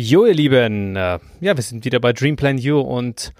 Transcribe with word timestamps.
Jo, 0.00 0.26
ihr 0.26 0.34
Lieben, 0.34 0.94
äh, 0.94 1.18
ja, 1.40 1.56
wir 1.56 1.62
sind 1.62 1.84
wieder 1.84 1.98
bei 1.98 2.12
Dreamplan 2.12 2.56
You 2.56 2.78
und 2.78 3.34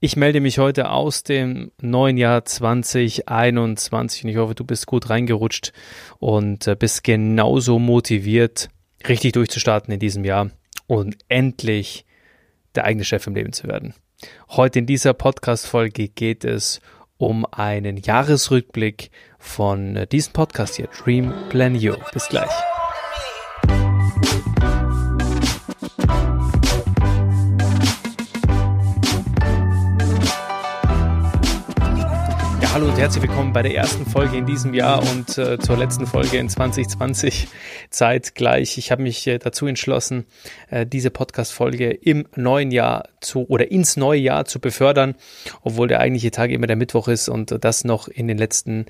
ich 0.00 0.16
melde 0.16 0.40
mich 0.40 0.58
heute 0.58 0.90
aus 0.90 1.22
dem 1.22 1.70
neuen 1.80 2.16
Jahr 2.16 2.44
2021 2.44 4.24
und 4.24 4.30
ich 4.30 4.36
hoffe, 4.36 4.56
du 4.56 4.64
bist 4.64 4.88
gut 4.88 5.10
reingerutscht 5.10 5.72
und 6.18 6.66
äh, 6.66 6.74
bist 6.74 7.04
genauso 7.04 7.78
motiviert, 7.78 8.68
richtig 9.06 9.34
durchzustarten 9.34 9.94
in 9.94 10.00
diesem 10.00 10.24
Jahr 10.24 10.50
und 10.88 11.18
endlich 11.28 12.04
der 12.74 12.84
eigene 12.84 13.04
Chef 13.04 13.24
im 13.28 13.36
Leben 13.36 13.52
zu 13.52 13.68
werden. 13.68 13.94
Heute 14.48 14.80
in 14.80 14.86
dieser 14.86 15.14
Podcast-Folge 15.14 16.08
geht 16.08 16.44
es 16.44 16.80
um 17.16 17.46
einen 17.46 17.96
Jahresrückblick 17.96 19.12
von 19.38 19.94
äh, 19.94 20.08
diesem 20.08 20.32
Podcast 20.32 20.74
hier, 20.74 20.88
Dream 20.88 21.32
Plan 21.48 21.76
You. 21.76 21.94
Bis 22.12 22.26
gleich. 22.28 22.50
Hallo 32.72 32.86
und 32.86 32.96
herzlich 32.96 33.22
willkommen 33.22 33.52
bei 33.52 33.60
der 33.60 33.74
ersten 33.74 34.06
Folge 34.06 34.38
in 34.38 34.46
diesem 34.46 34.72
Jahr 34.72 35.02
und 35.02 35.36
äh, 35.36 35.58
zur 35.58 35.76
letzten 35.76 36.06
Folge 36.06 36.38
in 36.38 36.48
2020 36.48 37.48
zeitgleich. 37.90 38.78
Ich 38.78 38.90
habe 38.90 39.02
mich 39.02 39.26
äh, 39.26 39.38
dazu 39.38 39.66
entschlossen, 39.66 40.24
äh, 40.70 40.86
diese 40.86 41.10
Podcast-Folge 41.10 41.90
im 41.90 42.26
neuen 42.34 42.70
Jahr 42.70 43.10
zu 43.20 43.46
oder 43.46 43.70
ins 43.70 43.98
neue 43.98 44.20
Jahr 44.20 44.46
zu 44.46 44.58
befördern, 44.58 45.16
obwohl 45.60 45.86
der 45.86 46.00
eigentliche 46.00 46.30
Tag 46.30 46.50
immer 46.50 46.66
der 46.66 46.76
Mittwoch 46.76 47.08
ist 47.08 47.28
und 47.28 47.62
das 47.62 47.84
noch 47.84 48.08
in 48.08 48.26
den 48.26 48.38
letzten 48.38 48.86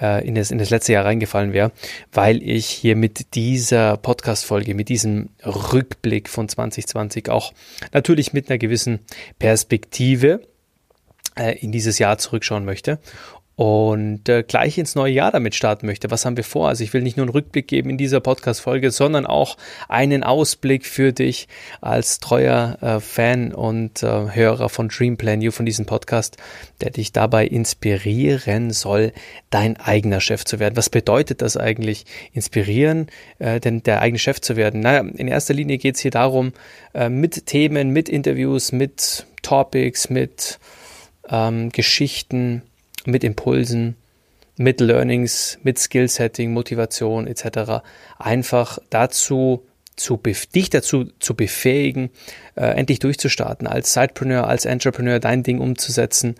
äh, 0.00 0.26
in, 0.26 0.34
das, 0.34 0.50
in 0.50 0.56
das 0.56 0.70
letzte 0.70 0.94
Jahr 0.94 1.04
reingefallen 1.04 1.52
wäre, 1.52 1.72
weil 2.12 2.42
ich 2.42 2.64
hier 2.64 2.96
mit 2.96 3.34
dieser 3.34 3.98
Podcast-Folge, 3.98 4.74
mit 4.74 4.88
diesem 4.88 5.28
Rückblick 5.44 6.30
von 6.30 6.48
2020 6.48 7.28
auch 7.28 7.52
natürlich 7.92 8.32
mit 8.32 8.48
einer 8.48 8.56
gewissen 8.56 9.00
Perspektive 9.38 10.40
äh, 11.38 11.58
in 11.58 11.72
dieses 11.72 11.98
Jahr 11.98 12.18
zurückschauen 12.18 12.64
möchte 12.64 12.98
und 13.56 14.28
äh, 14.28 14.42
gleich 14.42 14.76
ins 14.76 14.94
neue 14.94 15.12
Jahr 15.12 15.32
damit 15.32 15.54
starten 15.54 15.86
möchte. 15.86 16.10
Was 16.10 16.26
haben 16.26 16.36
wir 16.36 16.44
vor? 16.44 16.68
Also 16.68 16.84
ich 16.84 16.92
will 16.92 17.00
nicht 17.00 17.16
nur 17.16 17.24
einen 17.24 17.32
Rückblick 17.32 17.66
geben 17.66 17.88
in 17.88 17.96
dieser 17.96 18.20
Podcast-Folge, 18.20 18.90
sondern 18.90 19.24
auch 19.24 19.56
einen 19.88 20.22
Ausblick 20.22 20.84
für 20.84 21.14
dich 21.14 21.48
als 21.80 22.20
treuer 22.20 22.76
äh, 22.82 23.00
Fan 23.00 23.54
und 23.54 24.02
äh, 24.02 24.34
Hörer 24.34 24.68
von 24.68 24.88
Dreamplan 24.88 25.40
You, 25.40 25.52
von 25.52 25.64
diesem 25.64 25.86
Podcast, 25.86 26.36
der 26.82 26.90
dich 26.90 27.12
dabei 27.12 27.46
inspirieren 27.46 28.72
soll, 28.72 29.12
dein 29.48 29.78
eigener 29.78 30.20
Chef 30.20 30.44
zu 30.44 30.58
werden. 30.60 30.76
Was 30.76 30.90
bedeutet 30.90 31.40
das 31.40 31.56
eigentlich, 31.56 32.04
inspirieren, 32.34 33.06
äh, 33.38 33.58
denn 33.58 33.82
der 33.82 34.02
eigene 34.02 34.18
Chef 34.18 34.38
zu 34.42 34.56
werden? 34.56 34.80
Naja, 34.80 35.00
in 35.00 35.28
erster 35.28 35.54
Linie 35.54 35.78
geht 35.78 35.94
es 35.94 36.02
hier 36.02 36.10
darum, 36.10 36.52
äh, 36.92 37.08
mit 37.08 37.46
Themen, 37.46 37.88
mit 37.88 38.10
Interviews, 38.10 38.70
mit 38.72 39.26
Topics, 39.40 40.10
mit 40.10 40.58
ähm, 41.28 41.70
Geschichten, 41.70 42.62
mit 43.04 43.24
Impulsen, 43.24 43.96
mit 44.56 44.80
Learnings, 44.80 45.58
mit 45.62 45.78
Skillsetting, 45.78 46.52
Motivation 46.52 47.26
etc. 47.26 47.82
einfach 48.18 48.78
dazu 48.90 49.66
zu 49.96 50.20
dich 50.54 50.68
dazu 50.68 51.06
zu 51.20 51.34
befähigen, 51.34 52.10
äh, 52.54 52.66
endlich 52.66 52.98
durchzustarten, 52.98 53.66
als 53.66 53.94
Sidepreneur, 53.94 54.46
als 54.46 54.66
Entrepreneur 54.66 55.20
dein 55.20 55.42
Ding 55.42 55.58
umzusetzen 55.58 56.34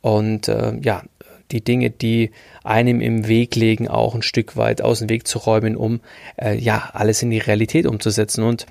und 0.00 0.46
äh, 0.48 0.74
ja, 0.80 1.02
die 1.50 1.64
Dinge, 1.64 1.90
die 1.90 2.30
einem 2.62 3.00
im 3.00 3.26
Weg 3.26 3.56
liegen, 3.56 3.88
auch 3.88 4.14
ein 4.14 4.22
Stück 4.22 4.56
weit 4.56 4.82
aus 4.82 5.00
dem 5.00 5.08
Weg 5.08 5.26
zu 5.26 5.38
räumen, 5.38 5.76
um 5.76 6.00
äh, 6.36 6.56
ja 6.56 6.90
alles 6.92 7.22
in 7.22 7.30
die 7.30 7.38
Realität 7.38 7.86
umzusetzen. 7.86 8.44
Und 8.44 8.66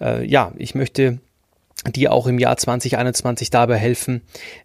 äh, 0.00 0.24
ja, 0.24 0.52
ich 0.56 0.76
möchte 0.76 1.18
die 1.94 2.08
auch 2.08 2.26
im 2.26 2.38
Jahr 2.38 2.56
2021 2.56 3.50
dabei 3.50 3.76
helfen, 3.76 4.22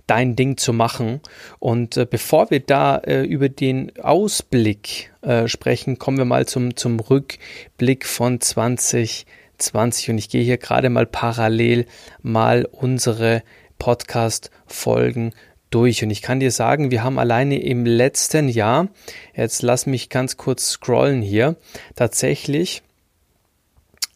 dein 0.07 0.35
Ding 0.35 0.57
zu 0.57 0.73
machen. 0.73 1.21
Und 1.59 1.97
äh, 1.97 2.07
bevor 2.09 2.49
wir 2.49 2.59
da 2.61 2.97
äh, 2.97 3.23
über 3.23 3.49
den 3.49 3.91
Ausblick 3.99 5.11
äh, 5.21 5.47
sprechen, 5.47 5.99
kommen 5.99 6.17
wir 6.17 6.25
mal 6.25 6.45
zum, 6.45 6.75
zum 6.75 6.99
Rückblick 6.99 8.05
von 8.05 8.39
2020. 8.39 10.09
Und 10.09 10.17
ich 10.17 10.29
gehe 10.29 10.43
hier 10.43 10.57
gerade 10.57 10.89
mal 10.89 11.05
parallel 11.05 11.85
mal 12.21 12.65
unsere 12.65 13.43
Podcast-Folgen 13.79 15.33
durch. 15.71 16.03
Und 16.03 16.09
ich 16.09 16.21
kann 16.21 16.39
dir 16.39 16.51
sagen, 16.51 16.91
wir 16.91 17.03
haben 17.03 17.19
alleine 17.19 17.61
im 17.61 17.85
letzten 17.85 18.47
Jahr, 18.49 18.87
jetzt 19.35 19.61
lass 19.61 19.85
mich 19.85 20.09
ganz 20.09 20.37
kurz 20.37 20.69
scrollen 20.69 21.21
hier, 21.21 21.57
tatsächlich 21.95 22.81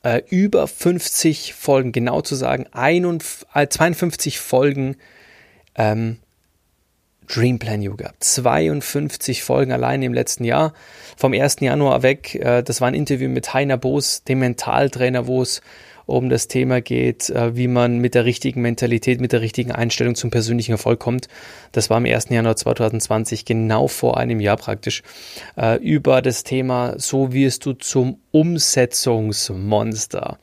äh, 0.04 0.22
über 0.30 0.68
50 0.68 1.54
Folgen, 1.54 1.92
genau 1.92 2.22
zu 2.22 2.36
sagen, 2.36 2.68
51, 2.72 3.48
äh, 3.54 3.68
52 3.68 4.40
Folgen 4.40 4.98
ähm, 5.76 6.18
Dreamplan 7.28 7.82
gehabt. 7.98 8.24
52 8.24 9.44
Folgen 9.44 9.72
allein 9.72 10.02
im 10.04 10.14
letzten 10.14 10.44
Jahr. 10.44 10.74
Vom 11.16 11.34
1. 11.34 11.58
Januar 11.62 12.04
weg, 12.04 12.36
äh, 12.36 12.64
das 12.64 12.82
war 12.82 12.90
ein 12.90 12.94
Interview 12.94 13.30
mit 13.30 13.54
Heiner 13.54 13.78
Boos, 13.78 14.24
dem 14.24 14.40
Mentaltrainer, 14.40 15.26
wo 15.26 15.42
es 15.42 15.62
um 16.06 16.30
das 16.30 16.48
Thema 16.48 16.82
geht, 16.82 17.30
äh, 17.30 17.56
wie 17.56 17.68
man 17.68 18.00
mit 18.00 18.16
der 18.16 18.26
richtigen 18.26 18.62
Mentalität, 18.62 19.22
mit 19.22 19.32
der 19.32 19.42
richtigen 19.42 19.72
Einstellung 19.72 20.16
zum 20.16 20.32
persönlichen 20.32 20.72
Erfolg 20.72 21.00
kommt. 21.00 21.28
Das 21.72 21.90
war 21.90 21.98
am 21.98 22.06
1. 22.06 22.30
Januar 22.30 22.56
2020, 22.56 23.46
genau 23.46 23.88
vor 23.88 24.18
einem 24.18 24.40
Jahr 24.40 24.58
praktisch, 24.58 25.04
äh, 25.58 25.78
über 25.78 26.22
das 26.22 26.44
Thema, 26.44 26.96
so 26.98 27.34
wirst 27.34 27.66
du 27.66 27.74
zum 27.74 28.20
Umsetzungsmonster. 28.32 30.38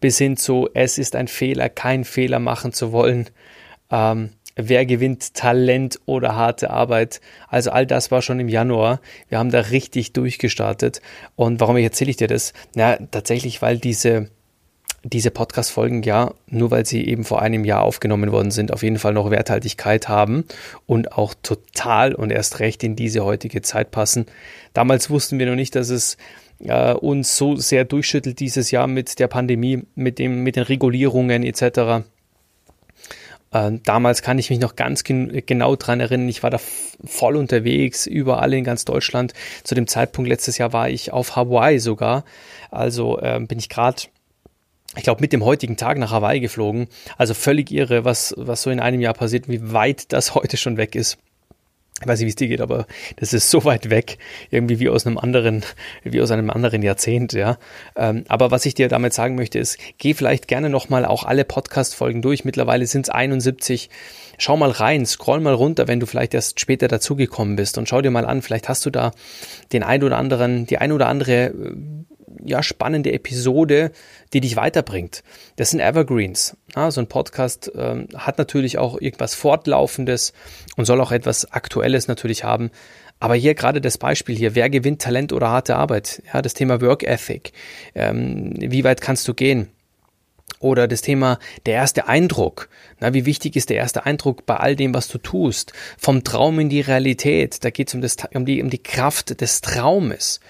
Bis 0.00 0.18
hin 0.18 0.36
zu, 0.36 0.68
es 0.72 0.98
ist 0.98 1.16
ein 1.16 1.28
Fehler, 1.28 1.68
kein 1.68 2.04
Fehler 2.04 2.38
machen 2.38 2.72
zu 2.72 2.92
wollen. 2.92 3.28
Ähm, 3.90 4.30
wer 4.56 4.86
gewinnt 4.86 5.34
Talent 5.34 6.00
oder 6.06 6.34
harte 6.34 6.70
Arbeit. 6.70 7.20
Also 7.48 7.70
all 7.70 7.86
das 7.86 8.10
war 8.10 8.22
schon 8.22 8.40
im 8.40 8.48
Januar. 8.48 9.00
Wir 9.28 9.38
haben 9.38 9.50
da 9.50 9.60
richtig 9.60 10.12
durchgestartet. 10.12 11.00
Und 11.36 11.60
warum 11.60 11.76
erzähle 11.76 12.10
ich 12.10 12.16
dir 12.16 12.28
das? 12.28 12.52
Na, 12.74 12.96
tatsächlich, 12.96 13.62
weil 13.62 13.78
diese 13.78 14.30
diese 15.02 15.30
Podcast-Folgen 15.30 16.02
ja, 16.02 16.34
nur 16.46 16.70
weil 16.70 16.84
sie 16.84 17.06
eben 17.06 17.24
vor 17.24 17.40
einem 17.40 17.64
Jahr 17.64 17.82
aufgenommen 17.82 18.32
worden 18.32 18.50
sind, 18.50 18.72
auf 18.72 18.82
jeden 18.82 18.98
Fall 18.98 19.14
noch 19.14 19.30
Werthaltigkeit 19.30 20.08
haben 20.08 20.44
und 20.86 21.12
auch 21.12 21.34
total 21.42 22.14
und 22.14 22.30
erst 22.30 22.60
recht 22.60 22.84
in 22.84 22.96
diese 22.96 23.24
heutige 23.24 23.62
Zeit 23.62 23.90
passen. 23.90 24.26
Damals 24.74 25.08
wussten 25.08 25.38
wir 25.38 25.46
noch 25.46 25.54
nicht, 25.54 25.74
dass 25.74 25.88
es 25.88 26.18
äh, 26.60 26.92
uns 26.92 27.36
so 27.36 27.56
sehr 27.56 27.84
durchschüttelt 27.84 28.40
dieses 28.40 28.70
Jahr 28.70 28.86
mit 28.86 29.18
der 29.18 29.28
Pandemie, 29.28 29.84
mit, 29.94 30.18
dem, 30.18 30.42
mit 30.42 30.56
den 30.56 30.64
Regulierungen 30.64 31.44
etc. 31.44 32.04
Äh, 33.52 33.72
damals 33.84 34.20
kann 34.20 34.38
ich 34.38 34.50
mich 34.50 34.60
noch 34.60 34.76
ganz 34.76 35.02
gen 35.02 35.42
genau 35.46 35.76
dran 35.76 36.00
erinnern. 36.00 36.28
Ich 36.28 36.42
war 36.42 36.50
da 36.50 36.60
voll 37.04 37.36
unterwegs, 37.36 38.06
überall 38.06 38.52
in 38.52 38.64
ganz 38.64 38.84
Deutschland. 38.84 39.32
Zu 39.64 39.74
dem 39.74 39.86
Zeitpunkt 39.86 40.28
letztes 40.28 40.58
Jahr 40.58 40.74
war 40.74 40.90
ich 40.90 41.10
auf 41.12 41.36
Hawaii 41.36 41.78
sogar. 41.78 42.24
Also 42.70 43.18
äh, 43.18 43.40
bin 43.40 43.58
ich 43.58 43.70
gerade 43.70 44.02
ich 44.96 45.04
glaube, 45.04 45.20
mit 45.20 45.32
dem 45.32 45.44
heutigen 45.44 45.76
Tag 45.76 45.98
nach 45.98 46.10
Hawaii 46.10 46.40
geflogen. 46.40 46.88
Also 47.16 47.34
völlig 47.34 47.70
irre, 47.70 48.04
was, 48.04 48.34
was 48.36 48.62
so 48.62 48.70
in 48.70 48.80
einem 48.80 49.00
Jahr 49.00 49.14
passiert, 49.14 49.48
wie 49.48 49.72
weit 49.72 50.12
das 50.12 50.34
heute 50.34 50.56
schon 50.56 50.76
weg 50.76 50.94
ist. 50.94 51.18
Ich 52.02 52.06
weiß 52.06 52.18
nicht, 52.18 52.26
wie 52.26 52.30
es 52.30 52.36
dir 52.36 52.48
geht, 52.48 52.62
aber 52.62 52.86
das 53.16 53.34
ist 53.34 53.50
so 53.50 53.66
weit 53.66 53.90
weg, 53.90 54.16
irgendwie 54.50 54.80
wie 54.80 54.88
aus 54.88 55.06
einem 55.06 55.18
anderen, 55.18 55.64
wie 56.02 56.22
aus 56.22 56.30
einem 56.30 56.48
anderen 56.48 56.80
Jahrzehnt, 56.80 57.34
ja. 57.34 57.58
Ähm, 57.94 58.24
aber 58.26 58.50
was 58.50 58.64
ich 58.64 58.72
dir 58.72 58.88
damit 58.88 59.12
sagen 59.12 59.34
möchte, 59.34 59.58
ist, 59.58 59.76
geh 59.98 60.14
vielleicht 60.14 60.48
gerne 60.48 60.70
nochmal 60.70 61.04
auch 61.04 61.24
alle 61.24 61.44
Podcast-Folgen 61.44 62.22
durch. 62.22 62.46
Mittlerweile 62.46 62.86
sind 62.86 63.08
es 63.08 63.10
71. 63.10 63.90
Schau 64.38 64.56
mal 64.56 64.70
rein, 64.70 65.04
scroll 65.04 65.40
mal 65.40 65.52
runter, 65.52 65.88
wenn 65.88 66.00
du 66.00 66.06
vielleicht 66.06 66.32
erst 66.32 66.58
später 66.58 66.88
dazugekommen 66.88 67.56
bist 67.56 67.76
und 67.76 67.86
schau 67.86 68.00
dir 68.00 68.10
mal 68.10 68.24
an, 68.24 68.40
vielleicht 68.40 68.70
hast 68.70 68.86
du 68.86 68.90
da 68.90 69.12
den 69.74 69.82
ein 69.82 70.02
oder 70.02 70.16
anderen, 70.16 70.64
die 70.64 70.78
ein 70.78 70.92
oder 70.92 71.06
andere 71.06 71.48
äh, 71.48 71.74
ja, 72.44 72.62
spannende 72.62 73.12
Episode, 73.12 73.92
die 74.32 74.40
dich 74.40 74.56
weiterbringt. 74.56 75.22
Das 75.56 75.70
sind 75.70 75.80
Evergreens. 75.80 76.56
Ja, 76.74 76.90
so 76.90 77.00
ein 77.00 77.06
Podcast 77.06 77.70
ähm, 77.74 78.08
hat 78.16 78.38
natürlich 78.38 78.78
auch 78.78 79.00
irgendwas 79.00 79.34
Fortlaufendes 79.34 80.32
und 80.76 80.84
soll 80.84 81.00
auch 81.00 81.12
etwas 81.12 81.52
Aktuelles 81.52 82.08
natürlich 82.08 82.44
haben. 82.44 82.70
Aber 83.18 83.34
hier 83.34 83.54
gerade 83.54 83.82
das 83.82 83.98
Beispiel 83.98 84.36
hier, 84.36 84.54
wer 84.54 84.70
gewinnt 84.70 85.02
Talent 85.02 85.32
oder 85.32 85.50
harte 85.50 85.76
Arbeit? 85.76 86.22
Ja, 86.32 86.40
das 86.40 86.54
Thema 86.54 86.80
Work 86.80 87.02
Ethic. 87.02 87.52
Ähm, 87.94 88.54
wie 88.58 88.82
weit 88.82 89.02
kannst 89.02 89.28
du 89.28 89.34
gehen? 89.34 89.68
Oder 90.58 90.88
das 90.88 91.00
Thema 91.00 91.38
der 91.64 91.74
erste 91.74 92.08
Eindruck. 92.08 92.68
Na, 92.98 93.14
wie 93.14 93.24
wichtig 93.26 93.56
ist 93.56 93.70
der 93.70 93.76
erste 93.76 94.04
Eindruck 94.04 94.46
bei 94.46 94.56
all 94.56 94.74
dem, 94.74 94.92
was 94.92 95.08
du 95.08 95.18
tust? 95.18 95.72
Vom 95.96 96.24
Traum 96.24 96.58
in 96.60 96.68
die 96.68 96.80
Realität. 96.80 97.62
Da 97.64 97.70
geht 97.70 97.88
es 97.88 97.94
um, 97.94 98.02
um, 98.34 98.44
die, 98.44 98.62
um 98.62 98.68
die 98.68 98.82
Kraft 98.82 99.40
des 99.40 99.60
Traumes. 99.60 100.40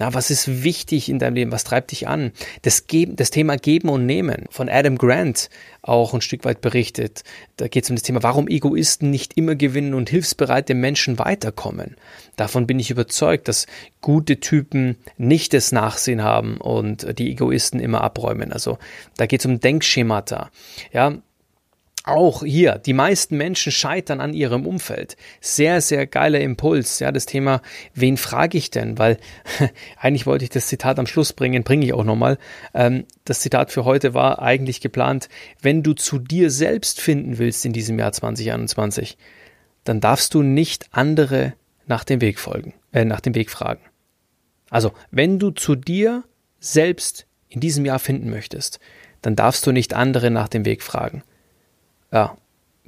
Na, 0.00 0.14
was 0.14 0.30
ist 0.30 0.64
wichtig 0.64 1.10
in 1.10 1.18
deinem 1.18 1.34
Leben? 1.34 1.52
Was 1.52 1.62
treibt 1.62 1.90
dich 1.90 2.08
an? 2.08 2.32
Das, 2.62 2.86
Geben, 2.86 3.16
das 3.16 3.28
Thema 3.28 3.56
Geben 3.56 3.90
und 3.90 4.06
Nehmen 4.06 4.46
von 4.48 4.70
Adam 4.70 4.96
Grant 4.96 5.50
auch 5.82 6.14
ein 6.14 6.22
Stück 6.22 6.46
weit 6.46 6.62
berichtet. 6.62 7.22
Da 7.58 7.68
geht 7.68 7.84
es 7.84 7.90
um 7.90 7.96
das 7.96 8.02
Thema, 8.02 8.22
warum 8.22 8.48
Egoisten 8.48 9.10
nicht 9.10 9.36
immer 9.36 9.56
gewinnen 9.56 9.92
und 9.92 10.08
hilfsbereite 10.08 10.72
Menschen 10.72 11.18
weiterkommen. 11.18 11.96
Davon 12.36 12.66
bin 12.66 12.80
ich 12.80 12.90
überzeugt, 12.90 13.46
dass 13.46 13.66
gute 14.00 14.40
Typen 14.40 14.96
nicht 15.18 15.52
das 15.52 15.70
Nachsehen 15.70 16.22
haben 16.22 16.56
und 16.56 17.18
die 17.18 17.32
Egoisten 17.32 17.78
immer 17.78 18.00
abräumen. 18.00 18.52
Also 18.52 18.78
da 19.18 19.26
geht 19.26 19.40
es 19.40 19.46
um 19.46 19.60
Denkschemata. 19.60 20.50
Ja, 20.94 21.18
auch 22.04 22.44
hier, 22.44 22.78
die 22.78 22.92
meisten 22.92 23.36
Menschen 23.36 23.72
scheitern 23.72 24.20
an 24.20 24.32
ihrem 24.32 24.66
Umfeld. 24.66 25.16
Sehr, 25.40 25.80
sehr 25.80 26.06
geiler 26.06 26.40
Impuls. 26.40 26.98
Ja, 26.98 27.12
das 27.12 27.26
Thema, 27.26 27.60
wen 27.94 28.16
frage 28.16 28.56
ich 28.56 28.70
denn? 28.70 28.98
Weil 28.98 29.18
eigentlich 29.98 30.26
wollte 30.26 30.44
ich 30.44 30.50
das 30.50 30.66
Zitat 30.66 30.98
am 30.98 31.06
Schluss 31.06 31.32
bringen, 31.32 31.62
bringe 31.62 31.84
ich 31.84 31.92
auch 31.92 32.04
nochmal. 32.04 32.38
Ähm, 32.74 33.04
das 33.24 33.40
Zitat 33.40 33.70
für 33.70 33.84
heute 33.84 34.14
war 34.14 34.40
eigentlich 34.40 34.80
geplant, 34.80 35.28
wenn 35.60 35.82
du 35.82 35.92
zu 35.92 36.18
dir 36.18 36.50
selbst 36.50 37.00
finden 37.00 37.38
willst 37.38 37.64
in 37.64 37.72
diesem 37.72 37.98
Jahr 37.98 38.12
2021, 38.12 39.18
dann 39.84 40.00
darfst 40.00 40.34
du 40.34 40.42
nicht 40.42 40.86
andere 40.92 41.54
nach 41.86 42.04
dem 42.04 42.20
Weg 42.20 42.38
folgen, 42.38 42.74
äh, 42.92 43.04
nach 43.04 43.20
dem 43.20 43.34
Weg 43.34 43.50
fragen. 43.50 43.80
Also, 44.70 44.92
wenn 45.10 45.38
du 45.38 45.50
zu 45.50 45.74
dir 45.74 46.22
selbst 46.60 47.26
in 47.48 47.60
diesem 47.60 47.84
Jahr 47.84 47.98
finden 47.98 48.30
möchtest, 48.30 48.78
dann 49.22 49.36
darfst 49.36 49.66
du 49.66 49.72
nicht 49.72 49.92
andere 49.92 50.30
nach 50.30 50.48
dem 50.48 50.64
Weg 50.64 50.82
fragen. 50.82 51.22
Ja, 52.12 52.36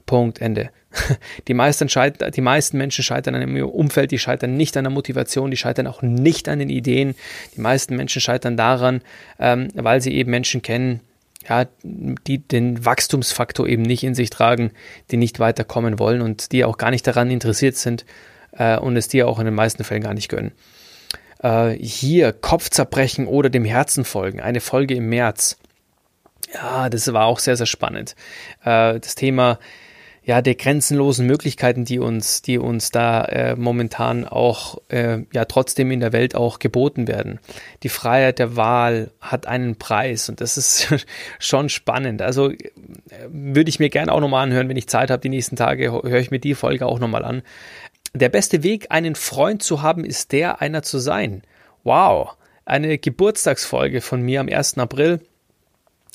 Punkt, 0.07 0.41
Ende. 0.41 0.71
Die 1.49 1.55
meisten, 1.55 1.89
die 1.89 2.41
meisten 2.43 2.77
Menschen 2.77 3.03
scheitern 3.03 3.35
an 3.35 3.57
ihrem 3.57 3.71
Umfeld, 3.71 4.11
die 4.11 4.19
scheitern 4.19 4.59
nicht 4.59 4.77
an 4.77 4.85
der 4.85 4.91
Motivation, 4.91 5.51
die 5.51 5.57
scheitern 5.57 5.87
auch 5.87 6.03
nicht 6.03 6.51
an 6.51 6.59
den 6.59 6.69
Ideen. 6.69 7.15
Die 7.57 7.63
meisten 7.63 7.97
Menschen 7.97 8.21
scheitern 8.21 8.59
daran, 8.59 9.01
ähm, 9.39 9.69
weil 9.75 10.03
sie 10.03 10.13
eben 10.13 10.31
Menschen 10.31 10.61
kennen, 10.61 11.01
ja, 11.49 11.67
die 11.83 12.39
den 12.39 12.85
Wachstumsfaktor 12.85 13.67
eben 13.67 13.83
nicht 13.83 14.05
in 14.05 14.15
sich 14.15 14.31
tragen, 14.31 14.71
die 15.11 15.17
nicht 15.17 15.41
weiterkommen 15.41 15.99
wollen 15.99 16.21
und 16.21 16.53
die 16.53 16.65
auch 16.65 16.77
gar 16.77 16.91
nicht 16.91 17.07
daran 17.07 17.31
interessiert 17.31 17.77
sind 17.77 18.05
äh, 18.53 18.77
und 18.77 18.97
es 18.97 19.09
dir 19.09 19.29
auch 19.29 19.39
in 19.39 19.47
den 19.47 19.55
meisten 19.55 19.85
Fällen 19.85 20.03
gar 20.03 20.15
nicht 20.15 20.29
gönnen. 20.29 20.53
Äh, 21.43 21.71
hier 21.71 22.33
Kopfzerbrechen 22.33 23.27
oder 23.27 23.51
dem 23.51 23.65
Herzen 23.65 24.05
folgen, 24.05 24.41
eine 24.41 24.61
Folge 24.61 24.95
im 24.95 25.09
März. 25.09 25.59
Ja, 26.53 26.91
das 26.91 27.13
war 27.13 27.27
auch 27.27 27.39
sehr, 27.39 27.57
sehr 27.57 27.67
spannend. 27.67 28.15
Äh, 28.65 29.01
das 29.01 29.15
Thema 29.15 29.59
ja, 30.25 30.41
der 30.41 30.55
grenzenlosen 30.55 31.27
Möglichkeiten, 31.27 31.85
die 31.85 31.99
uns, 31.99 32.43
die 32.43 32.59
uns 32.59 32.93
da 32.93 33.25
äh, 33.25 33.57
momentan 33.57 34.25
auch 34.25 34.79
äh, 34.89 35.19
ja 35.33 35.47
trotzdem 35.47 35.91
in 35.91 35.99
der 35.99 36.13
Welt 36.13 36.37
auch 36.37 36.61
geboten 36.61 37.09
werden. 37.09 37.41
Die 37.83 37.89
Freiheit 37.89 38.39
der 38.39 38.55
Wahl 38.55 39.11
hat 39.21 39.47
einen 39.47 39.77
Preis 39.77 40.29
und 40.29 40.41
das 40.41 40.57
ist 40.57 40.95
schon 41.41 41.69
spannend. 41.69 42.23
Also 42.23 42.51
äh, 42.51 42.59
würde 43.29 43.69
ich 43.69 43.81
mir 43.81 43.91
gerne 43.91 44.13
auch 44.13 44.21
nochmal 44.21 44.45
anhören, 44.45 44.69
wenn 44.69 44.77
ich 44.77 44.87
Zeit 44.87 45.11
habe, 45.11 45.21
die 45.21 45.29
nächsten 45.29 45.57
Tage 45.57 45.91
höre 45.91 46.21
ich 46.21 46.31
mir 46.31 46.39
die 46.39 46.55
Folge 46.55 46.87
auch 46.87 47.01
nochmal 47.01 47.25
an. 47.25 47.43
Der 48.15 48.29
beste 48.29 48.63
Weg, 48.63 48.87
einen 48.91 49.17
Freund 49.17 49.63
zu 49.63 49.83
haben, 49.83 50.05
ist 50.05 50.31
der, 50.31 50.61
einer 50.61 50.85
zu 50.85 50.99
sein. 50.99 51.43
Wow, 51.83 52.37
eine 52.65 52.97
Geburtstagsfolge 52.97 54.01
von 54.01 54.23
mir 54.23 54.41
am 54.41 54.49
1. 54.49 54.79
April 54.79 55.21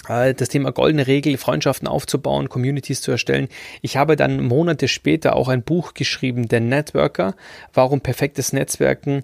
das 0.07 0.49
Thema 0.49 0.71
goldene 0.71 1.07
Regel, 1.07 1.37
Freundschaften 1.37 1.87
aufzubauen, 1.87 2.49
Communities 2.49 3.01
zu 3.01 3.11
erstellen. 3.11 3.49
Ich 3.81 3.97
habe 3.97 4.15
dann 4.15 4.41
Monate 4.41 4.87
später 4.87 5.35
auch 5.35 5.47
ein 5.49 5.63
Buch 5.63 5.93
geschrieben, 5.93 6.47
der 6.47 6.61
Networker, 6.61 7.35
warum 7.73 8.01
perfektes 8.01 8.53
Netzwerken 8.53 9.23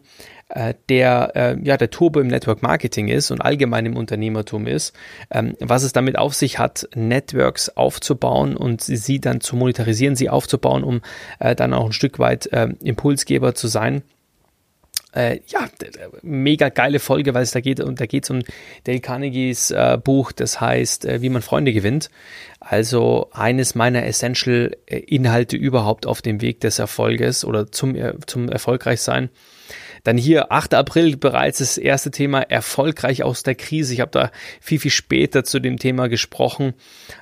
äh, 0.50 0.75
der, 0.89 1.31
äh, 1.35 1.57
ja, 1.63 1.77
der 1.77 1.89
Turbo 1.89 2.19
im 2.19 2.27
Network 2.27 2.62
Marketing 2.62 3.07
ist 3.07 3.31
und 3.31 3.41
allgemein 3.41 3.85
im 3.88 3.97
Unternehmertum 3.97 4.68
ist, 4.68 4.94
ähm, 5.31 5.56
was 5.59 5.83
es 5.83 5.94
damit 5.94 6.18
auf 6.18 6.35
sich 6.35 6.59
hat, 6.59 6.88
Networks 6.94 7.69
aufzubauen 7.69 8.56
und 8.56 8.81
sie 8.81 9.19
dann 9.19 9.41
zu 9.41 9.56
monetarisieren, 9.56 10.15
sie 10.15 10.29
aufzubauen, 10.29 10.83
um 10.83 11.01
dann 11.39 11.74
auch 11.74 11.86
ein 11.86 11.94
Stück 11.94 12.19
weit 12.19 12.50
Impulsgeber 12.81 13.56
zu 13.56 13.68
sein 13.68 14.03
äh, 15.13 15.39
ja, 15.48 15.69
mega 16.21 16.69
geile 16.69 17.00
Folge, 17.00 17.33
weil 17.33 17.44
es 17.44 17.51
da 17.51 17.62
geht 17.62 17.80
und 17.80 18.01
da 18.01 18.06
geht 18.06 18.24
es 18.24 18.30
um 18.30 18.42
Dale 18.83 19.00
Carnegies 19.00 19.71
äh, 19.71 19.98
Buch, 20.04 20.31
das 20.31 20.60
heißt, 20.60 21.06
äh, 21.06 21.21
wie 21.21 21.30
man 21.30 21.42
Freunde 21.42 21.74
gewinnt. 21.74 22.10
Also 22.60 23.30
eines 23.31 23.75
meiner 23.75 24.06
Essential 24.06 24.75
äh, 24.86 24.98
Inhalte 25.00 25.57
überhaupt 25.57 26.07
auf 26.07 26.21
dem 26.21 26.42
Weg 26.42 26.62
des 26.62 26.80
Erfolges 26.80 27.45
oder 27.45 27.71
zum, 27.71 27.95
äh, 27.95 28.13
zum 28.25 28.50
Erfolgreichsein. 28.50 29.30
Dann 30.03 30.17
hier 30.17 30.51
8. 30.51 30.73
April 30.73 31.15
bereits 31.15 31.59
das 31.59 31.77
erste 31.77 32.11
Thema 32.11 32.41
erfolgreich 32.41 33.23
aus 33.23 33.44
der 33.44 33.55
Krise. 33.55 33.94
Ich 33.94 34.01
habe 34.01 34.11
da 34.11 34.31
viel, 34.59 34.79
viel 34.79 34.91
später 34.91 35.45
zu 35.45 35.59
dem 35.59 35.79
Thema 35.79 36.09
gesprochen, 36.09 36.73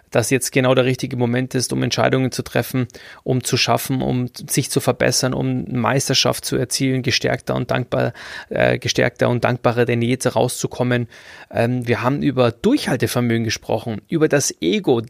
dass 0.10 0.32
jetzt 0.32 0.52
genau 0.52 0.74
der 0.74 0.86
richtige 0.86 1.16
Moment 1.16 1.54
ist, 1.54 1.72
um 1.74 1.84
Entscheidungen 1.84 2.32
zu 2.32 2.42
treffen, 2.42 2.88
um 3.24 3.44
zu 3.44 3.56
schaffen, 3.56 4.02
um 4.02 4.30
sich 4.50 4.72
zu 4.72 4.80
verbessern, 4.80 5.34
um 5.34 5.66
Meisterschaft 5.72 6.44
zu 6.44 6.58
erzielen, 6.58 7.04
gestärkter 7.04 7.56
und 7.56 7.70
dankbar, 7.70 8.14
äh, 8.50 8.80
gestärkter 8.80 9.30
und 9.30 9.44
dankbarer 9.44 9.86
denn 9.86 10.02
je 10.02 10.18
rauszukommen. 10.26 11.08
Ähm, 11.50 11.88
wir 11.88 12.02
haben 12.02 12.22
über 12.22 12.52
Durchhaltevermögen 12.52 13.44
gesprochen, 13.44 14.02
über 14.10 14.28
das 14.28 14.54
Ego. 14.60 15.02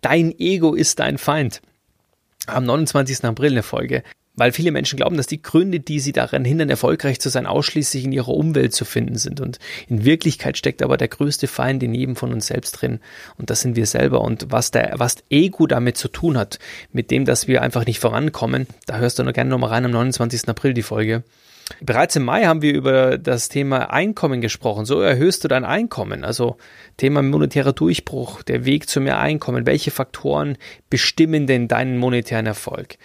Dein 0.00 0.38
Ego 0.38 0.74
ist 0.74 1.00
dein 1.00 1.18
Feind 1.18 1.62
am 2.46 2.64
29. 2.64 3.24
April 3.24 3.52
eine 3.52 3.62
Folge. 3.62 4.02
Weil 4.36 4.52
viele 4.52 4.70
Menschen 4.70 4.96
glauben, 4.96 5.16
dass 5.16 5.26
die 5.26 5.40
Gründe, 5.40 5.80
die 5.80 5.98
sie 5.98 6.12
daran 6.12 6.44
hindern, 6.44 6.68
erfolgreich 6.68 7.20
zu 7.20 7.30
sein, 7.30 7.46
ausschließlich 7.46 8.04
in 8.04 8.12
ihrer 8.12 8.34
Umwelt 8.34 8.74
zu 8.74 8.84
finden 8.84 9.16
sind. 9.16 9.40
Und 9.40 9.58
in 9.88 10.04
Wirklichkeit 10.04 10.58
steckt 10.58 10.82
aber 10.82 10.98
der 10.98 11.08
größte 11.08 11.46
Feind 11.46 11.82
in 11.82 11.94
jedem 11.94 12.16
von 12.16 12.32
uns 12.32 12.46
selbst 12.46 12.72
drin. 12.72 13.00
Und 13.38 13.48
das 13.48 13.62
sind 13.62 13.76
wir 13.76 13.86
selber. 13.86 14.20
Und 14.20 14.46
was 14.50 14.70
der, 14.70 14.94
was 14.96 15.16
Ego 15.30 15.66
damit 15.66 15.96
zu 15.96 16.08
tun 16.08 16.36
hat, 16.36 16.58
mit 16.92 17.10
dem, 17.10 17.24
dass 17.24 17.48
wir 17.48 17.62
einfach 17.62 17.86
nicht 17.86 17.98
vorankommen, 17.98 18.66
da 18.86 18.98
hörst 18.98 19.18
du 19.18 19.24
noch 19.24 19.32
gerne 19.32 19.50
nochmal 19.50 19.70
rein 19.70 19.86
am 19.86 19.90
29. 19.90 20.48
April 20.48 20.74
die 20.74 20.82
Folge. 20.82 21.24
Bereits 21.80 22.14
im 22.16 22.24
Mai 22.24 22.44
haben 22.44 22.62
wir 22.62 22.72
über 22.72 23.18
das 23.18 23.48
Thema 23.48 23.90
Einkommen 23.90 24.40
gesprochen. 24.40 24.84
So 24.84 25.00
erhöhst 25.00 25.42
du 25.42 25.48
dein 25.48 25.64
Einkommen. 25.64 26.24
Also 26.24 26.56
Thema 26.96 27.22
monetärer 27.22 27.72
Durchbruch, 27.72 28.42
der 28.42 28.64
Weg 28.64 28.88
zu 28.88 29.00
mehr 29.00 29.18
Einkommen. 29.18 29.66
Welche 29.66 29.90
Faktoren 29.90 30.58
bestimmen 30.90 31.46
denn 31.46 31.68
deinen 31.68 31.98
monetären 31.98 32.46
Erfolg? 32.46 32.98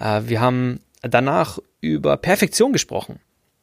Äh, 0.00 0.22
wir 0.26 0.40
haben 0.40 0.80
danach 1.02 1.58
über 1.80 2.16
Perfektion 2.16 2.72
gesprochen. 2.72 3.20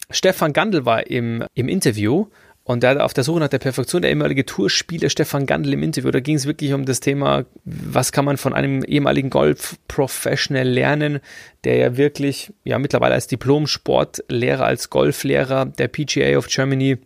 Stefan 0.10 0.54
Gandl 0.54 0.86
war 0.86 1.08
im, 1.08 1.44
im 1.54 1.68
Interview 1.68 2.28
und 2.66 2.82
der 2.82 3.06
auf 3.06 3.14
der 3.14 3.24
Suche 3.24 3.40
nach 3.40 3.48
der 3.48 3.60
Perfektion, 3.60 4.02
der 4.02 4.10
ehemalige 4.10 4.44
Tourspieler 4.44 5.12
Stefan 5.12 5.46
Gandl 5.46 5.74
im 5.74 5.84
Interview, 5.84 6.10
da 6.10 6.20
ging 6.20 6.36
es 6.36 6.48
wirklich 6.48 6.74
um 6.74 6.84
das 6.84 7.00
Thema, 7.00 7.46
was 7.64 8.12
kann 8.12 8.26
man 8.26 8.38
von 8.38 8.54
einem 8.54 8.84
ehemaligen 8.84 9.30
Golf-Professional 9.30 10.68
lernen, 10.68 11.20
der 11.64 11.78
ja 11.78 11.96
wirklich, 11.96 12.52
ja 12.64 12.80
mittlerweile 12.80 13.14
als 13.14 13.28
Diplom-Sportlehrer, 13.28 14.66
als 14.66 14.90
Golflehrer 14.90 15.68
der 15.68 15.88
PGA 15.88 16.38
of 16.38 16.48
Germany 16.48 16.98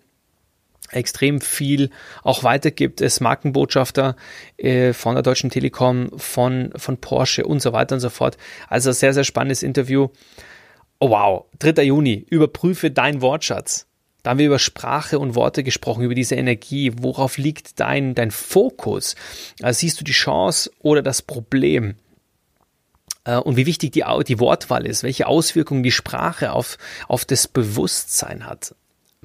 extrem 0.91 1.41
viel 1.41 1.89
auch 2.23 2.45
weitergibt, 2.45 3.01
ist 3.01 3.19
Markenbotschafter 3.19 4.15
äh, 4.55 4.93
von 4.93 5.15
der 5.15 5.23
Deutschen 5.23 5.49
Telekom, 5.49 6.09
von, 6.17 6.71
von 6.77 6.97
Porsche 6.97 7.45
und 7.45 7.61
so 7.61 7.73
weiter 7.73 7.95
und 7.95 8.01
so 8.01 8.09
fort. 8.09 8.37
Also 8.69 8.93
sehr, 8.93 9.13
sehr 9.13 9.25
spannendes 9.25 9.61
Interview. 9.61 10.07
Oh 10.99 11.09
wow, 11.09 11.45
3. 11.59 11.83
Juni, 11.83 12.25
überprüfe 12.29 12.91
deinen 12.91 13.21
Wortschatz. 13.21 13.88
Da 14.29 14.33
haben 14.33 14.37
wir 14.37 14.45
über 14.45 14.59
Sprache 14.59 15.17
und 15.17 15.33
Worte 15.33 15.63
gesprochen, 15.63 16.03
über 16.03 16.13
diese 16.13 16.35
Energie. 16.35 16.93
Worauf 16.97 17.39
liegt 17.39 17.79
dein, 17.79 18.13
dein 18.13 18.29
Fokus? 18.29 19.15
Also 19.59 19.79
siehst 19.79 19.99
du 19.99 20.03
die 20.03 20.11
Chance 20.11 20.69
oder 20.81 21.01
das 21.01 21.23
Problem? 21.23 21.95
Äh, 23.23 23.37
und 23.37 23.57
wie 23.57 23.65
wichtig 23.65 23.91
die, 23.91 24.03
die 24.27 24.39
Wortwahl 24.39 24.85
ist, 24.85 25.01
welche 25.01 25.25
Auswirkungen 25.25 25.81
die 25.81 25.91
Sprache 25.91 26.53
auf, 26.53 26.77
auf 27.07 27.25
das 27.25 27.47
Bewusstsein 27.47 28.45
hat. 28.45 28.75